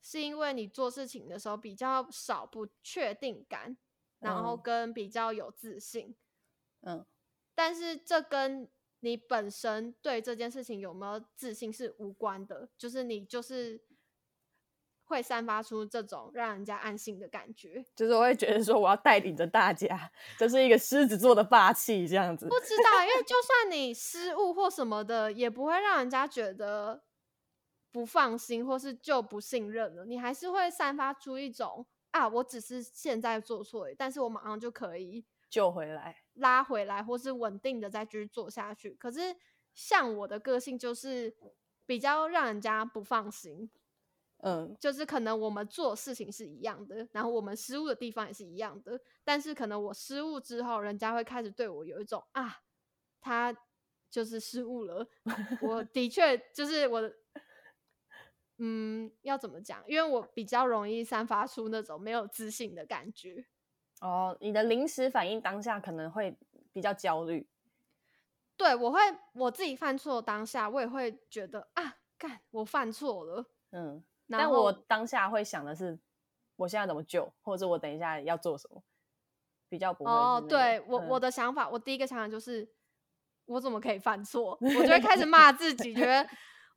[0.02, 3.78] 是因为你做事情的时候比较少不确定感，
[4.20, 6.16] 然后嗯跟比较有自信，
[6.82, 7.06] 嗯，
[7.56, 13.82] 但是这跟你本身对这件事情有没有自信是无关的，就是你就是
[15.06, 17.84] 会散发出这种让人家安心的感觉。
[17.96, 22.48] 就是我会觉得说我要带领着大家，这是一个狮子座的霸气这样子。
[22.48, 27.04] 不知道，因为就算你失误或什么的，也不会让人家觉得
[27.92, 30.06] 不放心或是就不信任了。
[30.06, 36.24] 你还是会散发出一种啊，我只是现在做错了，但是我马上就可以救回来。
[36.36, 38.92] 拉回来，或是稳定的再继续做下去。
[38.96, 39.36] 可是
[39.74, 41.36] 像我的个性就是
[41.86, 43.70] 比较让人家不放心，
[44.38, 52.60] 嗯，就是可能我们做事情是一样的，然后我们失误的地方也是一样的，但是可能我失误之后，人家会开始对我有一种啊，
[53.20, 53.56] 他
[54.10, 55.08] 就是失误了。
[55.62, 57.14] 我的确就是我的，
[58.64, 59.84] 嗯，要怎么讲？
[59.88, 63.44] 因为我比较容易散发出那种没有自信的感觉。
[64.02, 66.38] 哦，你的临时反应当下可能会
[66.72, 67.48] 比较焦虑。
[68.56, 69.00] 对，我会
[69.34, 73.46] 我自己犯错当下，我也会觉得啊，干，我犯错了。
[73.72, 75.98] 嗯，但我当下会想的是，
[76.58, 78.84] 我现在怎么救，或者我等一下要做什么，
[79.70, 80.24] 比较不会那个。
[80.24, 82.72] 哦，对我我嗯的想法，我第一个想法就是，
[83.46, 84.56] 我怎么可以犯错？
[84.62, 86.28] 我就会开始骂自己，觉得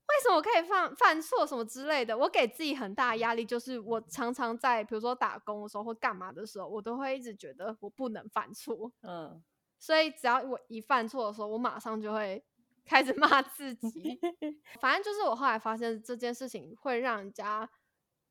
[0.06, 2.16] 为什么我可以犯犯错什么之类的。
[2.16, 8.92] 我给自己很大的压力，就是我常常在比如说打工的时候或干嘛的时候，我都会一直觉得我不能犯错。
[9.02, 9.42] 嗯，
[9.78, 12.44] 所以只要我一犯错的时候，我马上就会
[12.84, 14.20] 开始骂自己。
[14.78, 17.68] 反正就是我后来发现这件事情会让人家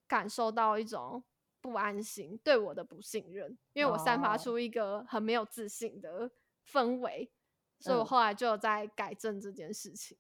[0.08, 1.24] 感受到一种
[1.60, 6.30] 不安心，对我的不信任，因为我散发哦出一个很没有自信的
[6.70, 7.32] 氛围，
[7.80, 10.16] 所以我嗯后来就有在改正这件事情。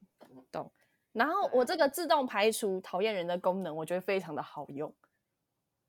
[1.14, 4.94] 然后我这个自动排除讨厌人的功能，我觉得非常的好用。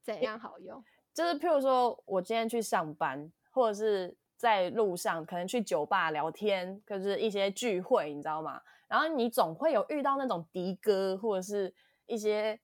[0.03, 0.85] 怎样好用？
[1.13, 8.61] 就是譬如说，我今天去上班，或者是在路上，可能去酒吧聊天，就是一些聚会，你知道吗？
[8.87, 11.75] 然后你总会有遇到那种的哥，或者是
[12.07, 12.61] 一些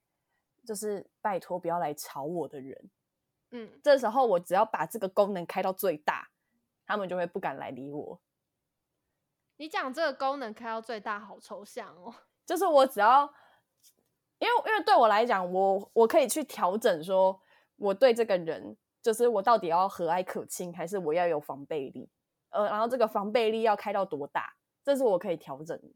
[0.67, 2.91] 就是拜托不要来吵我的人。
[3.53, 6.29] 嗯，这时候我只要把这个功能开到最大，
[6.85, 8.21] 他们就会不敢来理我。
[9.57, 12.15] 你讲这个功能开到最大，好抽象哦。
[12.51, 13.23] 就是我只要，
[14.41, 17.41] 因为因为对我来讲，我我可以去调整，说
[17.77, 22.11] 我对这个人，就是我到底要和蔼可亲，还是我要有防备力？
[22.49, 25.95] 呃，然后这个防备力要开到多大，这是我可以调整的。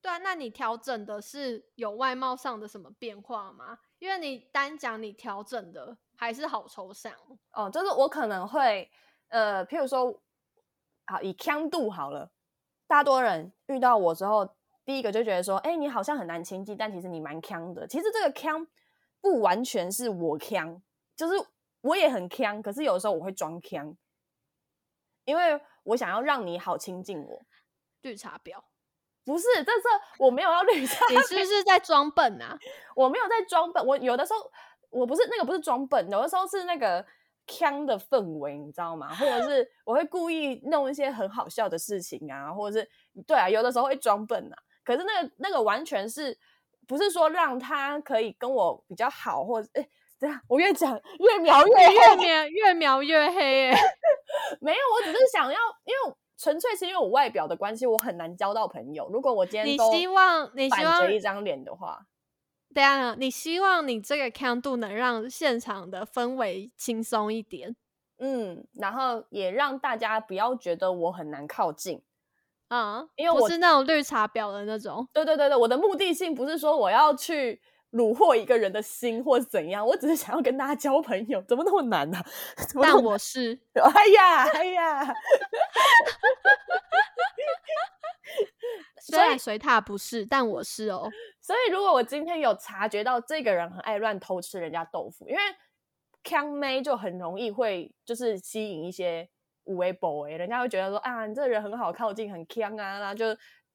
[0.00, 3.78] 对啊，那你调整的是有外貌上的什么变化吗？
[4.00, 7.38] 因为你单讲你调整的还是好抽象哦。
[7.52, 8.90] 哦，就是我可能会，
[9.28, 10.20] 呃，譬如说，
[11.06, 12.32] 好以强度好了，
[12.88, 17.86] 大多人遇到我之后，第一个就觉得说，哎，你好像很难亲近，但其实你蛮强的。
[17.86, 18.66] 其实这个强
[19.20, 20.82] 不完全是我强，
[21.16, 21.34] 就是
[21.82, 23.96] 我也很强，可是有的时候我会装强，
[25.24, 27.42] 因为我想要让你好亲近我。
[28.02, 28.60] 绿茶婊，
[29.24, 32.58] 不是，这这我没有要绿茶你是不是在装笨啊？
[32.96, 34.50] 我没有在装笨，我有的时候
[34.90, 37.06] 我不是那个不是装笨，有的时候是那个
[37.46, 39.14] 腔的氛围，你知道吗？
[39.14, 42.90] 或者是我会故意弄一些很好笑的事情啊，或者是
[43.24, 44.56] 对啊，有的时候会装笨啊。
[44.84, 46.36] 可是那个那个完全是
[46.86, 53.74] 不是说让他可以跟我比较好，或者哎，这样我越讲越描越越黑，描越描越黑耶。
[54.60, 59.08] 没有，我只是想要，因为纯粹是因为我外表的关系，我很难交到朋友。
[59.10, 62.06] 如果我今天你希望你希板望着一张脸的话，
[62.74, 67.76] 对啊，你希望你这个强度能让现场的氛围轻松一点
[68.18, 72.02] 嗯，然后也让大家不要觉得我很难靠近。
[72.74, 75.06] 啊，因为我是那种绿茶婊的那种。
[75.12, 77.60] 对对对对，我的目的性不是说我要去
[77.92, 82.24] 虏获一个人的心或是怎样，我只是想要跟大家交朋友，怎么那么难呢、啊？
[82.82, 85.04] 但我是，哎 呀哎呀，
[89.02, 91.10] 虽然随他不是，但我是哦。
[91.42, 95.42] 所以如果我今天有察觉到这个人很爱乱偷吃人家豆腐，因为
[96.24, 99.28] 康妹就很容易会就是吸引一些
[99.72, 103.26] 五 A boy，人家会觉得说啊，你这个人很好靠近，很康啊，然后就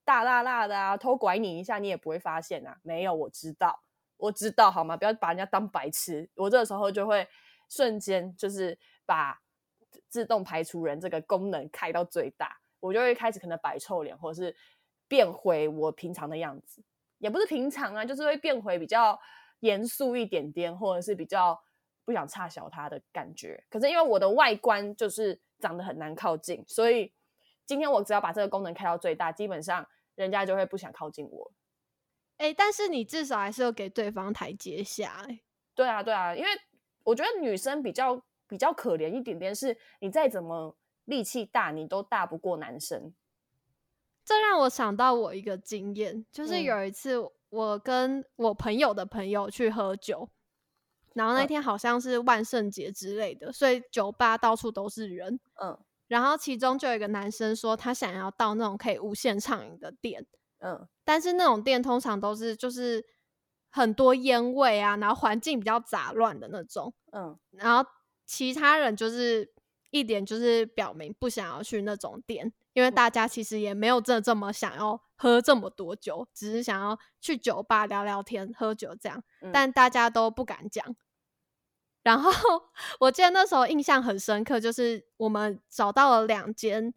[0.05, 2.77] 大辣辣的啊，偷拐你一下你也不会发现啊。
[2.83, 3.81] 没有，我知道，
[4.17, 4.95] 我知道，好吗？
[4.95, 6.29] 不要把人家当白痴。
[6.35, 7.27] 我这个时候就会
[7.69, 9.41] 瞬间就是把
[10.07, 14.55] 自动排除人这个功能开到最大，我就会开始可能摆臭脸，或者是
[15.07, 16.83] 变回我平常的样子。
[17.17, 19.19] 也不是平常啊，就是会变回比较
[19.61, 21.59] 严肃一点点，或者是比较
[22.05, 23.61] 不想差小他的感觉。
[23.69, 27.13] 可是因为我的外观就是长得很难靠近，所以
[27.65, 31.51] 今天我只要把这个功能开到最大，基本上人家就会不想靠近我。
[32.37, 35.43] 哎、但是你至少还是有给对方台阶下、欸，
[35.73, 36.49] 对啊，对啊，因为
[37.03, 43.13] 我觉得女生比较比较可怜一点点，是你再怎么力气大，你都大不过男生。
[44.23, 47.15] 这让我想到我一个经验，就是嗯有一次
[47.49, 50.29] 我跟我朋友的朋友去喝酒，
[51.17, 55.39] 然后那嗯天好像是万圣节之类的，所以酒吧到处都是人。
[55.61, 55.77] 嗯
[56.07, 60.25] 然后其中就有一个男生说他想要到那种可以无限畅饮的店，
[60.59, 63.03] 嗯但是那种店通常都是就是
[63.69, 66.93] 很多烟味啊，然后环境比较杂乱的那种。
[67.11, 67.89] 嗯然后
[68.25, 69.51] 其他人就是
[69.89, 80.95] 一点就是表明不想要去那种店，因为大家其实也没有真的这么想要喝这么多酒，只是想要去酒吧聊聊天、喝酒这样，嗯但大家都不敢讲。
[82.07, 82.31] 然后
[82.99, 86.93] 我记得那时候印象很深刻，就是我们找到了两间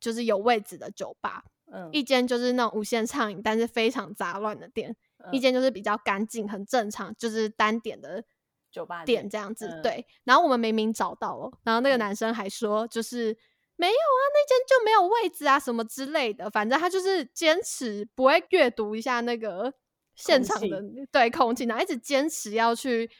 [0.00, 4.96] 就是有位置的酒吧，嗯一间就是那种无限畅饮，但是非常杂乱的店，
[5.30, 8.24] 一嗯间就是比较干净、很正常，就是单点的
[8.70, 9.66] 酒吧店这样子。
[9.68, 13.36] 嗯对，然后我们明明找到了，然后那个嗯男生还说就是。
[13.78, 16.48] 没有啊，那间就没有位置啊，什么之类的。
[16.48, 19.70] 反正他就是坚持不会阅读一下那个
[20.14, 23.10] 现场的对空气，然后一直坚持要去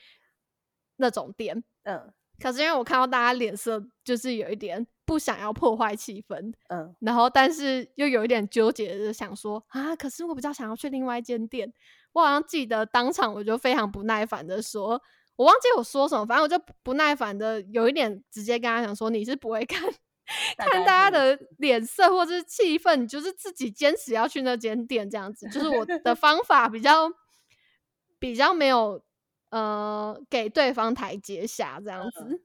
[0.96, 1.62] 那种店。
[1.84, 11.72] 嗯可是因为我看到大家脸色就是有一点不想要破坏气氛，嗯然后但是又有一点纠结的想说啊，可是我比较想要去另外一间店。
[12.12, 15.00] 我好像记得当场我就非常不耐烦的说，
[15.36, 19.82] 我忘记我说什么，反正我就不耐烦的有一点直接跟他讲说，你是不会看
[20.58, 25.48] 看大家的脸色或者是气氛，你就是自己坚持要去那间店这样子。
[25.48, 27.10] 就是我的 方法比较
[28.18, 29.02] 比较没有
[29.50, 32.42] 呃给对方台阶下这样子。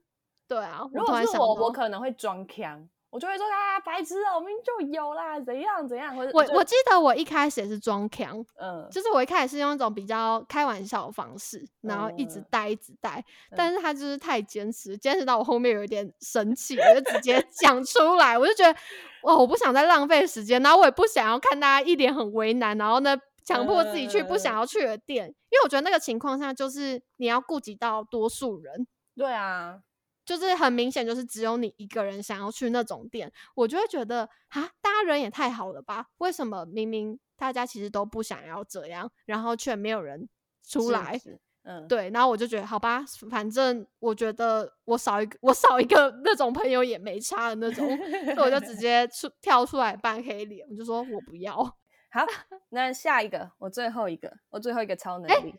[0.48, 18.78] 对啊，如果是我，我可能会装腔，我就会说啊，白痴哦，明明就有啦，怎样怎样，或者我我记得我一开始也是装腔，嗯就是我一开始是用一种比较开玩笑的方式，然后一直嗯带一直带，嗯但是他就是太坚持，坚持到我后面有一点生气，我就直接 讲出来，我就觉得
[19.22, 29.80] 哇，我不想再浪费时间，然后我也不想要看大家一脸很为难，然后呢强迫自己去不想嗯要去的店，因为我觉得那个情况下就是你要顾及到多数人，对啊，
[30.24, 36.06] 就是很明显，就是只有你一个人想要去那种店，我就会觉得啊，大家人也太好了吧？
[36.18, 40.28] 为什么明明大家其实都不想要这样，然后却没有人
[40.66, 41.18] 出是来？
[41.18, 47.86] 是嗯，对，然后我就觉得好吧，反正我觉得我少一个，我少一个那种朋友也没差的那种，
[48.34, 51.76] 所以我就直接出跳出来扮黑脸，我就说我不要，
[52.12, 52.26] 好，
[52.68, 55.58] 那下一个，我最后一个，我最后一个超能力，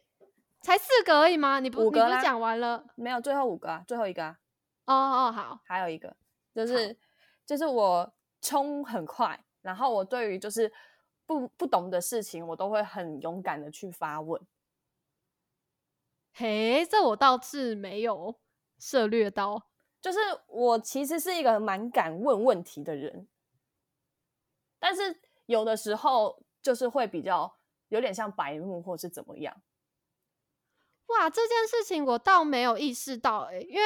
[0.62, 1.60] 才四个而已吗？
[1.60, 2.86] 你不是五个啦讲完了？
[2.94, 4.38] 没有最后五个啊，最后一个啊，
[4.86, 6.16] 哦哦，好，还有一个
[6.54, 6.96] 就是
[7.44, 10.72] 就是我冲很快，然后我对于就是
[11.26, 14.40] 不不懂的事情，我都会很勇敢的去发问。
[16.34, 18.40] 嘿，这我倒是没有
[18.78, 19.70] 涉略到。
[20.00, 23.28] 就是我其实是一个蛮敢问问题的人，
[24.78, 27.58] 但是有的时候就是会比较
[27.90, 29.62] 有点像白目或是怎么样。
[31.08, 33.82] 哇，这件事情我倒没有意识到诶、因为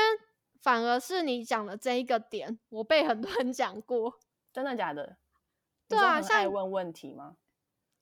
[0.61, 4.19] 反而是你讲的这一个点，我被很多人讲过。
[4.53, 5.17] 真的假的？
[5.89, 7.37] 你对啊像问问题吗？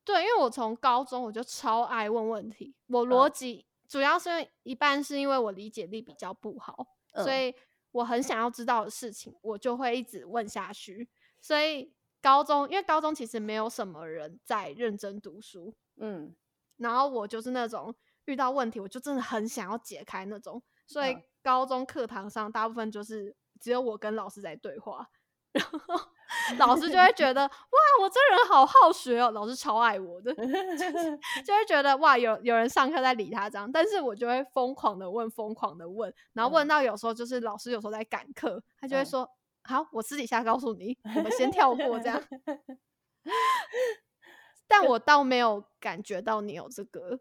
[0.04, 7.56] 对，因为我从高中我就超爱问问题，我嗯逻辑、主要是因为一半是因为我理解力比较不好，所嗯以
[7.92, 11.10] 我很想要知道的事情，我就会一直问下去。
[11.42, 11.92] 所以
[12.26, 16.36] 高中，因为高中其实没有什么人在认真读书，嗯。
[16.78, 17.94] 然后我就是那种
[18.26, 21.24] 遇到问题，我就真的很想要解开那种，所以嗯。
[21.44, 25.08] 高中课堂上大部分就是只有我跟老师在对话，
[25.54, 26.00] 然后
[26.58, 30.34] 老师就会觉得哇，我这人好好学哦，老师超爱我的，
[31.46, 36.68] 就会觉得哇，有有人上课在理他这样，但是我就会疯狂的问，疯狂的问，然后问嗯。
[36.68, 39.06] 到有时候就是老师有时候在赶课，他就会嗯。
[39.06, 39.30] 说。
[39.68, 42.22] 好，我私底下告诉你，我们先跳过这样。
[44.68, 47.20] 但我倒没有感觉到你有这个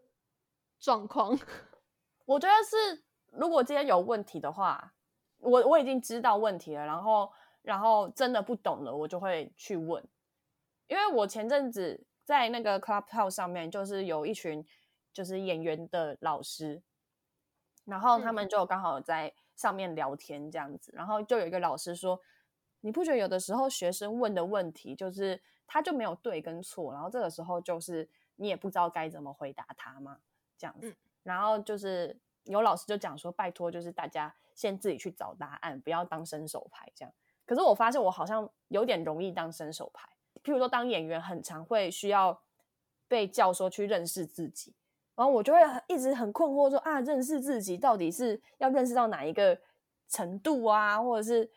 [0.79, 1.37] 状况。
[2.25, 4.93] 我觉得是，如果今天有问题的话，
[5.37, 7.31] 我我已经知道问题了，然后
[7.63, 10.03] 然后真的不懂了，我就会去问。
[10.87, 14.63] 因为我前阵子在那个 Clubhouse 上面，就是有一群
[15.11, 16.83] 就是演员的老师，
[17.85, 22.19] 然后他嗯们就刚好在上面聊天这样子，然后就有一个老师说，
[22.85, 30.19] 你不觉得有的时候学生问的问题就是他就没有对跟错，然后这个时候就是你也不知道该怎么回答他吗？
[30.55, 37.11] 这样子，嗯然后就是有老师就讲说，拜托，就是大家先自己去找答案，不要当伸手牌这样。
[37.43, 40.07] 可是我发现我好像有点容易当伸手牌，
[40.43, 42.39] 譬如说当演员，很常会需要
[43.07, 44.75] 被教说去认识自己，
[45.15, 49.59] 然后我就会一直很困惑说啊，认识自己到底是要认识到哪一个
[50.07, 51.49] 程度啊，或者是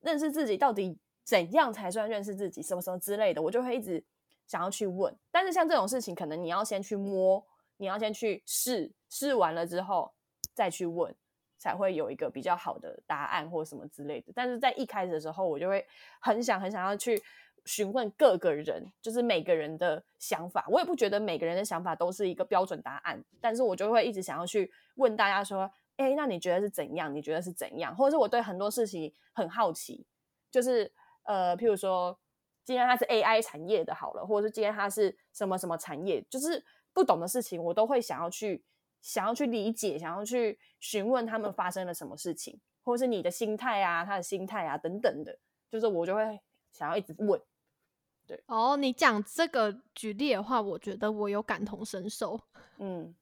[0.00, 4.04] 认识自己到底怎样才算认识自己，什么什么之类的，我就会一直
[4.46, 5.16] 想要去问。
[5.30, 7.44] 但是像这种事情，可能你要先去摸，
[7.78, 10.12] 你要先去试，试完了之后。
[10.54, 11.14] 再去问，
[11.56, 14.32] 才会有一个比较好的答案或什么之类的。
[14.34, 15.86] 但是在一开始的时候，我就会
[16.20, 17.22] 很想很想要去
[17.64, 20.66] 询问各个人，就是每个人的想法。
[20.68, 27.14] 我也不觉得每个人的想法都是一个标准答案，但是我就会一直想要去问大家说：“哎，那你觉得是怎样？
[27.14, 30.04] 你觉得是怎样？”或者是我对很多事情很好奇，
[30.50, 30.92] 就是
[31.24, 32.18] 呃，譬如说
[32.64, 38.64] 今天它是 AI 产业的，好了，或者是今天它是什么什么产业，就是不懂的事情，我都会想要去。
[39.00, 45.38] 想要去理解，想要去询问他们发生了什么事情，或者是你的心态啊，他的心态啊等等的，
[45.70, 46.40] 就是我就会
[46.72, 47.40] 想要一直问。
[48.26, 52.40] 对，哦，你讲这个举例的话，我觉得我有感同身受。
[52.78, 53.14] 嗯，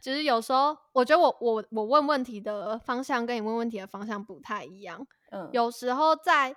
[0.00, 5.06] 就是有时候我觉得我我我问问题的方向跟你问问题的方向不太一样。
[5.30, 6.52] 嗯，有时候在，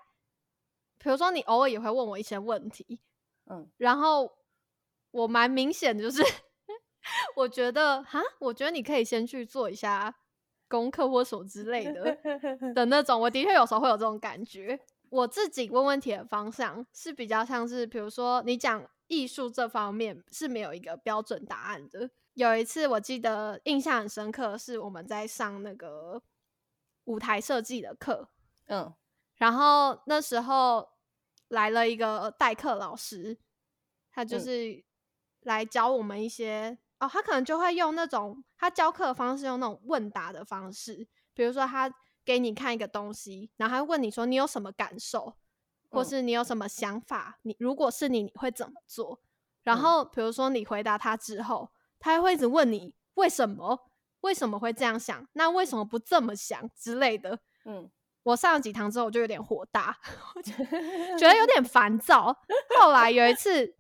[0.97, 2.99] 比如说你偶尔也会问我一些问题，
[3.49, 4.31] 嗯，然后
[5.11, 6.21] 我蛮明显的就是。
[7.35, 10.13] 我觉得哈，我觉得你可以先去做一下
[10.67, 12.15] 功课或什么之类的
[12.75, 13.19] 的那种。
[13.19, 14.77] 我的确有时候会有这种感觉。
[15.11, 22.09] 我自己问问题的方向是比较像是，比如说你讲艺术这方面是没有一个标准答案的。
[22.33, 26.21] 有一次我记得印象很深刻，是我们在上那个
[27.05, 28.29] 舞台设计的课，
[28.67, 28.93] 嗯，
[29.35, 30.89] 然后那时候
[31.49, 33.37] 来了一个代课老师，
[34.11, 34.83] 他就是
[35.41, 36.77] 来教我们一些。
[36.99, 41.89] 哦，他可能就会用那种他教课的方式，用那种问答的方式，比如说他
[42.25, 45.35] 给你看一个东西，然后他问你说你有什么感受，
[45.89, 49.21] 或是你有什么想法，你如果是你你会怎么做？
[49.63, 53.91] 然后比如说你回答他之后，他还会一直问你为什么
[54.21, 57.39] 为什么会这样想，那为什么不这么想之类的。
[57.65, 57.89] 嗯，
[58.23, 59.97] 我上了几堂之后我就有点火大，
[60.35, 62.35] 我 觉得有点烦躁。
[62.79, 63.75] 后来有一次。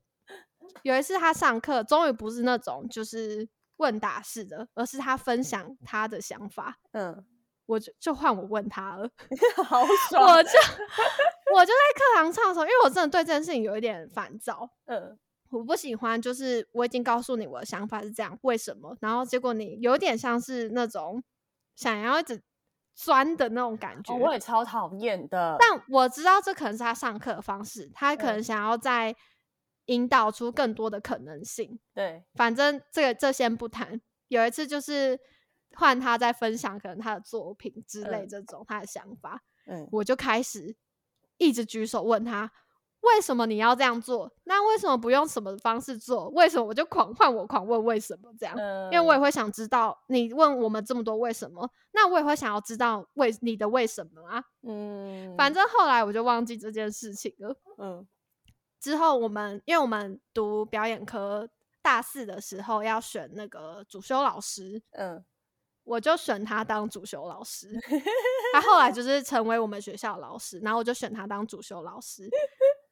[0.83, 6.77] 有一次他上课，终于不是那种就是问答式的，而是他分享他的想法。
[6.91, 7.25] 嗯，
[7.69, 9.07] 我就就换我问他了，
[9.63, 10.23] 好 爽！
[10.23, 10.49] 我就
[11.53, 14.67] 我就在课堂上的时候，因为我真的对这件事情有一点烦躁。
[14.85, 15.15] 嗯，
[15.51, 18.97] 我不喜欢，就是我已经告诉你我的想法是这样，为什么？
[19.01, 21.23] 然后结果你有点像是那种
[21.75, 22.41] 想要一直
[22.95, 25.55] 钻的那种感觉，我也超讨厌的。
[25.59, 29.15] 但我知道这可能是他上课的方式，他可能想要在。
[29.85, 31.79] 引导出更多的可能性。
[31.95, 33.99] 对，反正这个这先不谈。
[34.27, 35.19] 有一次就是
[35.79, 40.75] 换他在分享可能他的作品之类这种他的想法，嗯，我就开始
[41.37, 42.51] 一直举手问他
[42.99, 44.29] 为什么你要这样做？
[44.43, 46.27] 那为什么不用什么方式做？
[46.31, 48.55] 为什么我就狂换我狂问为什么这样？
[48.91, 54.43] 因为我也会想知道你问我们这么多为什么，那我也会想要知道为你的为什么啊？
[54.63, 57.55] 嗯，反正后来我就忘记这件事情了。
[57.77, 58.05] 嗯。
[58.81, 61.49] 之后我们，因为我们读表演科
[61.81, 65.21] 大四的时候要选那个主修老师，嗯，
[65.89, 67.67] 我就选他当主修老师。
[68.53, 72.29] 他后来就是成为我们学校老师，然后我就选他当主修老师。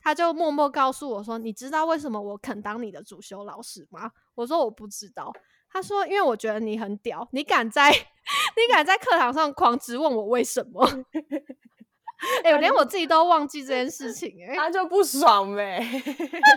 [0.02, 5.32] 他就默默告诉我说：“你知道为什么我肯当你的主修老师吗？”我说：“我不知道。”
[5.70, 10.84] 他说：“因为我觉得你很屌，你敢在你敢在课堂上狂质问我为什么。
[12.44, 15.80] ”哎，连我自己都忘记这件事情，哎，他就不爽呗。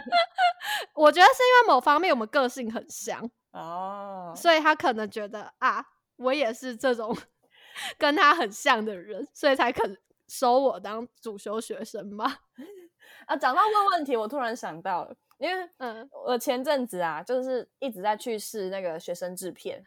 [0.94, 5.84] 我觉得是因为某方面我们个性很像哦，所以他可能觉得啊，
[6.20, 7.16] 我也是这种
[7.98, 9.96] 跟他很像的人，所以才肯
[10.28, 12.42] 收我当主修学生吧。
[13.26, 19.84] 啊，讲到问问题，我突然想到了，因为嗯，我前阵子啊，就是一直在去试那个学生制片，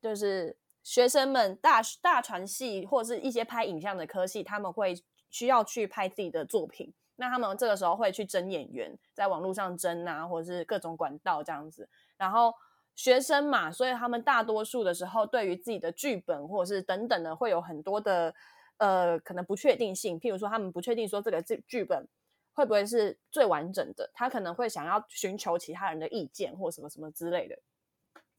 [0.00, 0.56] 就是。
[0.82, 4.94] 学生们大大传系或者是一些拍影像的科系，他们会
[5.28, 6.90] 需要去拍自己的作品。
[7.16, 11.86] 那他们这个时候会去争演员，在网络上争啊，或者是各种管道这样子。
[12.16, 12.54] 然后
[13.00, 18.34] 学生嘛，所以他们大多数的时候，对于自己的剧本或者是等等的，会有很多的
[18.76, 20.20] 呃可能不确定性。
[20.20, 22.06] 譬如说，他们不确定说这个剧剧本
[22.52, 27.58] 会不会是最完整的，他可能会想要寻求其他人的意见或什么什么之类的。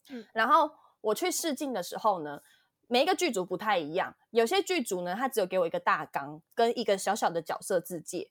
[0.09, 0.71] 嗯，然后。
[1.03, 2.39] 我去试镜的时候呢，
[2.87, 4.15] 每一个剧组不太一样。
[4.29, 8.29] 有些剧组呢，他只有给我一个大纲跟一个小小的角色字界。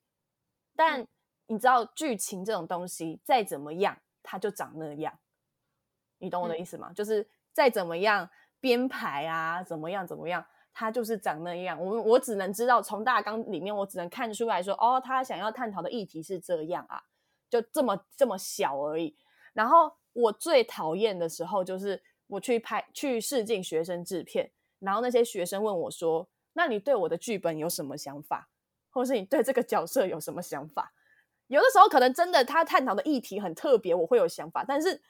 [0.76, 1.04] 但
[1.48, 5.18] 你知道，剧情这种东西再怎么样，它就长那样。
[6.20, 6.92] 你懂我的意思吗？
[6.94, 8.28] 就是再怎么样，
[8.60, 11.82] 编排啊，怎么样怎么样，他就是长那样。
[11.82, 17.02] 我我只能知道从大纲里面，我只能看出来说，哦，他想要探讨的议题是这样啊，
[17.48, 19.16] 就这么这么小而已。
[19.52, 28.48] 然后我最讨厌的时候就是我去拍去试镜学生制片，然后那些学生问我说：“那你对我的剧本有什么想法，
[28.90, 30.92] 或是你对这个角色有什么想法？”
[31.48, 35.02] 有的时候可能真的他探讨的议题很特别，我会有想法，但是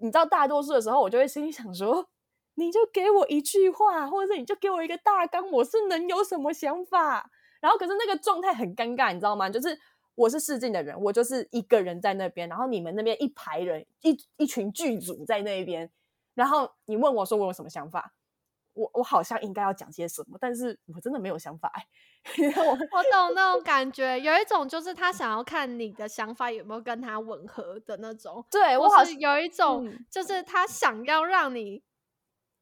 [0.00, 2.06] 你知道大多数的时候，我就会心里想说
[2.56, 7.30] ：“你就给我一句话，或者是你就给我一个大纲，我是能有什么想法？”
[7.60, 9.48] 然后可是那个状态很尴尬，你知道吗？
[9.48, 9.78] 就是
[10.14, 15.90] 我是试镜的人，我就是一个人在那边，然后你们那边一排人，一一群剧组在那边，
[16.34, 18.12] 然后你问我说我有什么想法，
[18.74, 21.86] 我我好像应该要讲些什么，但是我真的没有想法哎。
[22.56, 31.82] 我我懂那种感 觉，有一种就是他想要看你的想法有没有跟他吻合的那种，对我好或是有一种嗯就是他想要让你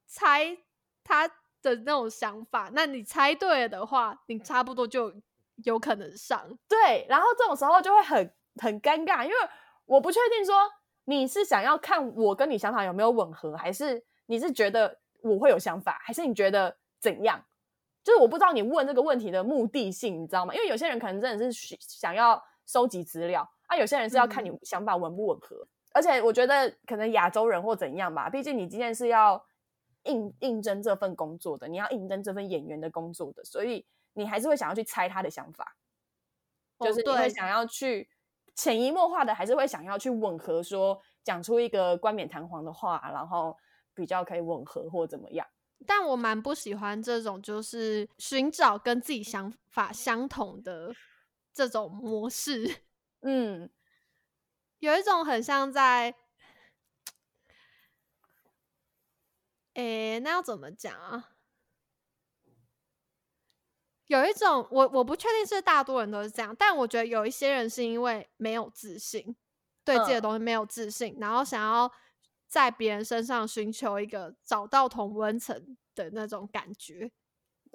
[0.06, 0.56] 猜
[1.04, 1.28] 他
[1.62, 5.12] 的那种想法，那你猜对了的话，你差不多就
[5.64, 6.58] 有可能上。
[6.68, 9.36] 对，然后这种时候就会很很尴尬，因为
[9.84, 10.54] 我不确定说
[11.04, 17.44] 你是想要看我跟你想法有没有吻合，还是你是觉得我会有想法，还是你觉得怎样？
[18.04, 20.54] 就是我不知道你问这个问题的目的性，你知道吗？
[20.54, 25.66] 因为有些人可能真的是想要收集资料，啊，有些人是要看你想法吻不吻合。
[25.94, 29.44] 而且我觉得可能亚洲人或怎样吧，毕竟你今天是要
[30.04, 35.76] 应应征这份工作的，你要应征这份演员的工作的，所以你还是会想要去猜他的想法。
[36.80, 38.08] 就哦是你会想要去
[38.56, 43.56] 潜移默化的，还是会想要去吻合说讲出一个冠冕堂皇的话，然后
[43.94, 45.46] 比较可以吻合或怎么样。
[45.86, 50.94] 但我蛮不喜欢这种就是寻找跟自己想法相同的
[51.52, 52.82] 这种模式，
[53.22, 53.68] 嗯，
[54.78, 56.14] 有一种很像在，
[59.74, 61.30] 诶，那要怎么讲啊？
[64.06, 69.34] 有一种，我我不确定是大多人都是这样，但我觉得有一些人是因为没有自信，
[69.84, 71.90] 对自己的嗯东西没有自信，然后想要
[72.52, 77.10] 在别人身上寻求一个找到同温层的那种感觉。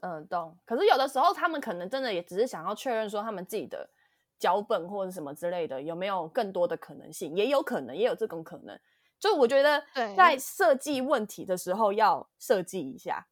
[0.03, 0.55] 嗯，懂。
[0.65, 3.89] 可是有的时候，他们可能真的也只是想要确认说他们自己的
[4.37, 8.79] 脚本或者什么之类的有没有更多的可能性，也有可能，也有这种可能。
[9.19, 9.83] 就我觉得
[10.15, 13.27] 在设计问题的时候要设计一下，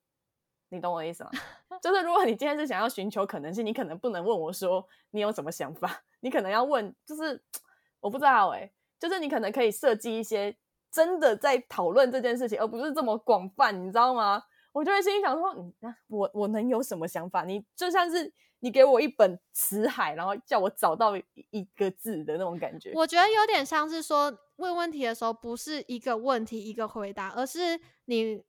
[0.69, 1.29] 你懂我的意思吗？
[1.79, 7.39] 就是如果你今天是想要寻求可能性，你可能不能问我说你有什么想法， 你可能要问，就是
[8.01, 10.57] 我不知道哎、就是你可能可以设计一些
[10.95, 14.41] 真的在讨论这件事情，而不是这么广泛，你知道吗？
[14.71, 17.43] 我就会心里想说，你那我我能有什么想法？
[17.43, 22.93] 你就像是你给我一本词海，然后叫我找到一个字的那种感觉。
[22.95, 28.41] 我觉得有点像是说问问题的时候，不是一个问题一个回答，而是你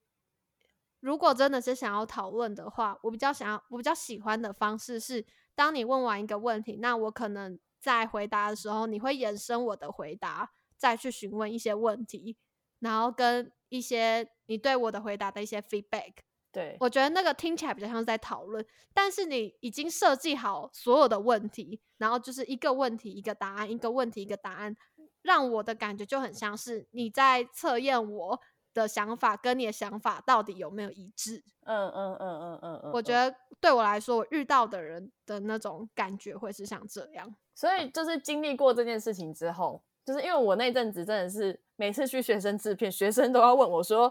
[1.00, 5.26] 如果真的是想要讨论的话，我比较想要，我比较喜欢的方式是，
[5.56, 12.36] 当你问完一个问题，那我可能在回答的时候，你会延伸我的回答，再去询问一些问题，
[12.80, 16.12] 然后跟一些你对我的回答的一些 feedback。
[16.52, 18.64] 对，我觉得那个听起来比较像是在讨论，
[18.94, 24.74] 但是你已经设计好所有的问题，然后就是一个问题一个答案，一个问题一个答案，
[25.20, 28.40] 让我的感觉就很像是你在测验我
[28.72, 31.44] 的想法跟你的想法到底有没有一致。
[31.64, 37.36] 嗯嗯嗯嗯嗯嗯，我觉得，得对我来说，我遇到的人的那种感觉会是像这样。
[37.54, 44.10] 所以就是经历过这件事情之后，就是因为我那阵子真的是每次去学生制片，学生都要问我说。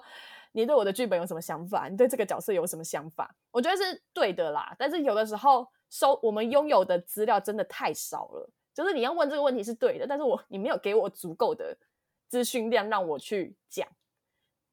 [0.58, 1.89] 你对我的剧本有什么想法？
[1.89, 3.36] 你对这个角色有什么想法？
[3.52, 8.50] 我觉得是对的啦，但是有的时候收我们拥有的资料真的太少了。
[8.74, 11.78] 就是你要问这个问题是对的，但是我你没有给我足够的
[12.30, 13.86] 资讯量让我去讲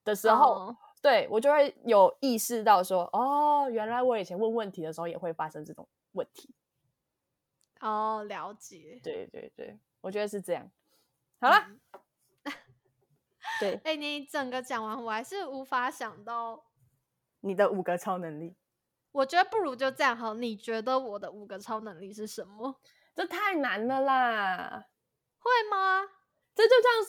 [0.04, 6.54] 的时候，哦对我就会有意识到说，哦，原来我以前问问题的时候也会发生这种问题。
[7.80, 9.00] 哦，了解。
[9.02, 10.70] 对对对，我觉得是这样。
[11.42, 11.58] 好了，
[12.44, 12.52] 嗯
[13.58, 16.66] 对哎、你整个讲完，我还是无法想到。
[17.40, 18.54] 你的五个超能力，
[19.10, 20.34] 我觉得不如就这样好。
[20.34, 22.80] 你觉得我的五个超能力是什么？
[23.12, 24.86] 这太难了啦！
[25.40, 26.08] 会吗？
[26.54, 27.08] 这就像是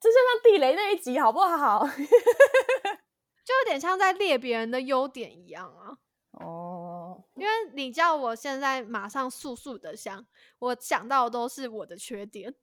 [0.00, 1.84] 这就像地雷那一集，好不好？
[3.44, 5.98] 就有点像在列别人的优点一样啊。
[6.30, 10.26] 哦，因为你叫我现在马上速速的想，
[10.60, 12.54] 我想到的都是我的缺点。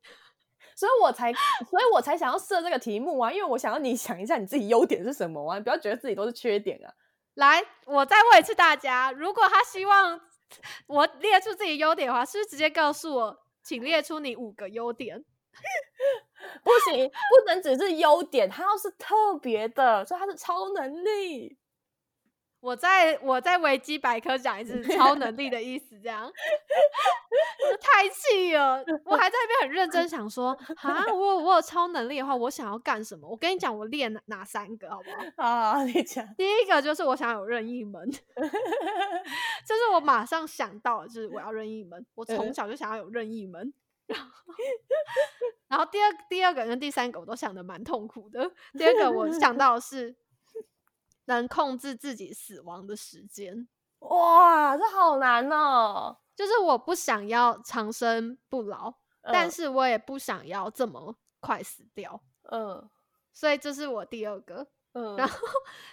[0.76, 1.32] 所以我才，
[1.70, 6.92] 所以我才想要设这个题目啊，因为我想要你想一下你自己优点是什么啊，你不要觉得自己都是缺点啊。
[7.36, 10.22] 来，我再问一次大家，如果他希望
[10.88, 15.24] 我列出自己优点的话，是不是直接告诉我，请列出你五个优点？
[16.64, 21.58] 不行，不能只是优点，它要是特别的，所以它是超能力。
[22.64, 26.32] 我在我在维基百科讲一次 超能力的意思，这样
[27.60, 28.82] 就太气了。
[29.04, 33.28] 我还在那边很认真想说，啊，我有我有超能力的话，我想要干什么？
[33.28, 35.46] 我跟你讲，我练哪哪三个，好不好？
[35.46, 42.06] 啊，你讲，第一个就是我想有任意门， 就是我马上想到的，就是我要任意门。
[42.16, 43.74] 我从嗯小就想要有任意门。
[44.06, 44.28] 然后，
[45.70, 48.50] 然后第二第二个跟第三个我都想的蛮痛苦的。
[48.78, 50.14] 第二个我想到的是
[51.26, 53.68] 能控制自己死亡的时间，
[54.00, 56.18] 哇，这好难哦。
[56.36, 62.22] 就是我不想要长生不老，但嗯是我也不想要这么快死掉，
[62.52, 62.90] 嗯
[63.32, 64.68] 所以这是我第二个。
[64.94, 65.38] 嗯，然后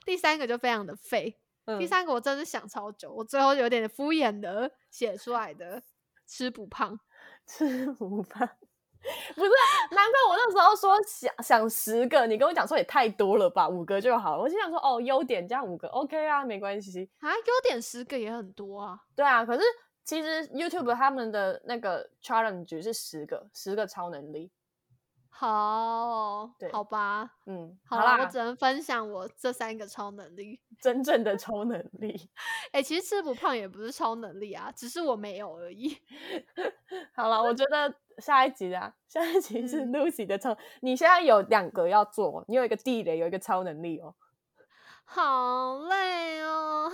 [0.04, 1.30] 第三个就非常的废，
[1.64, 5.82] 第嗯三个我真的是想超久，我最后有点敷衍的写出来的，
[6.26, 6.98] 吃不胖。
[7.46, 8.48] 吃不胖，
[9.34, 9.50] 不是？
[9.90, 14.42] 难怪我那时候说想想十个，你跟我讲说也太多了吧，五个就好了。
[14.42, 17.08] 我心想说，哦，优点加五个，OK 啊，没关系。
[17.20, 18.98] 啊，优点十个也很多啊。
[19.16, 19.62] 对啊，可是
[20.04, 24.50] 其实 YouTube 他们的那个 challenge 是十个，十个超能力。
[25.40, 30.60] 好对，好吧，嗯，好啦，我只，能分享我这三个超能力。
[30.82, 32.28] 真正的超能力。
[32.72, 35.96] 哎、其实吃不胖也不是超能力啊，只是我没有而已。
[37.16, 40.54] 好了，我觉得下一集啊，下一集是嗯 Lucy 的超。
[40.82, 44.14] 你现在有两个要做，你有一个地雷，有一个超能力哦。
[45.06, 46.90] 好累哦。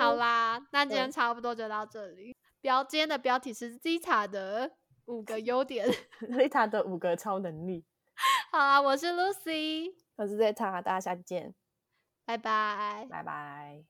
[0.00, 2.36] 好啦，那今天嗯差不多就到这里。
[2.60, 4.72] 标今天的标题是 Zita 的
[5.06, 5.88] 五个优点。
[6.20, 7.84] Zeta 的五个超能力，
[8.50, 11.54] 好啊，我是 Lucy，我是 Zeta，大家下次见，
[12.24, 13.06] 拜拜。
[13.10, 13.89] 拜拜。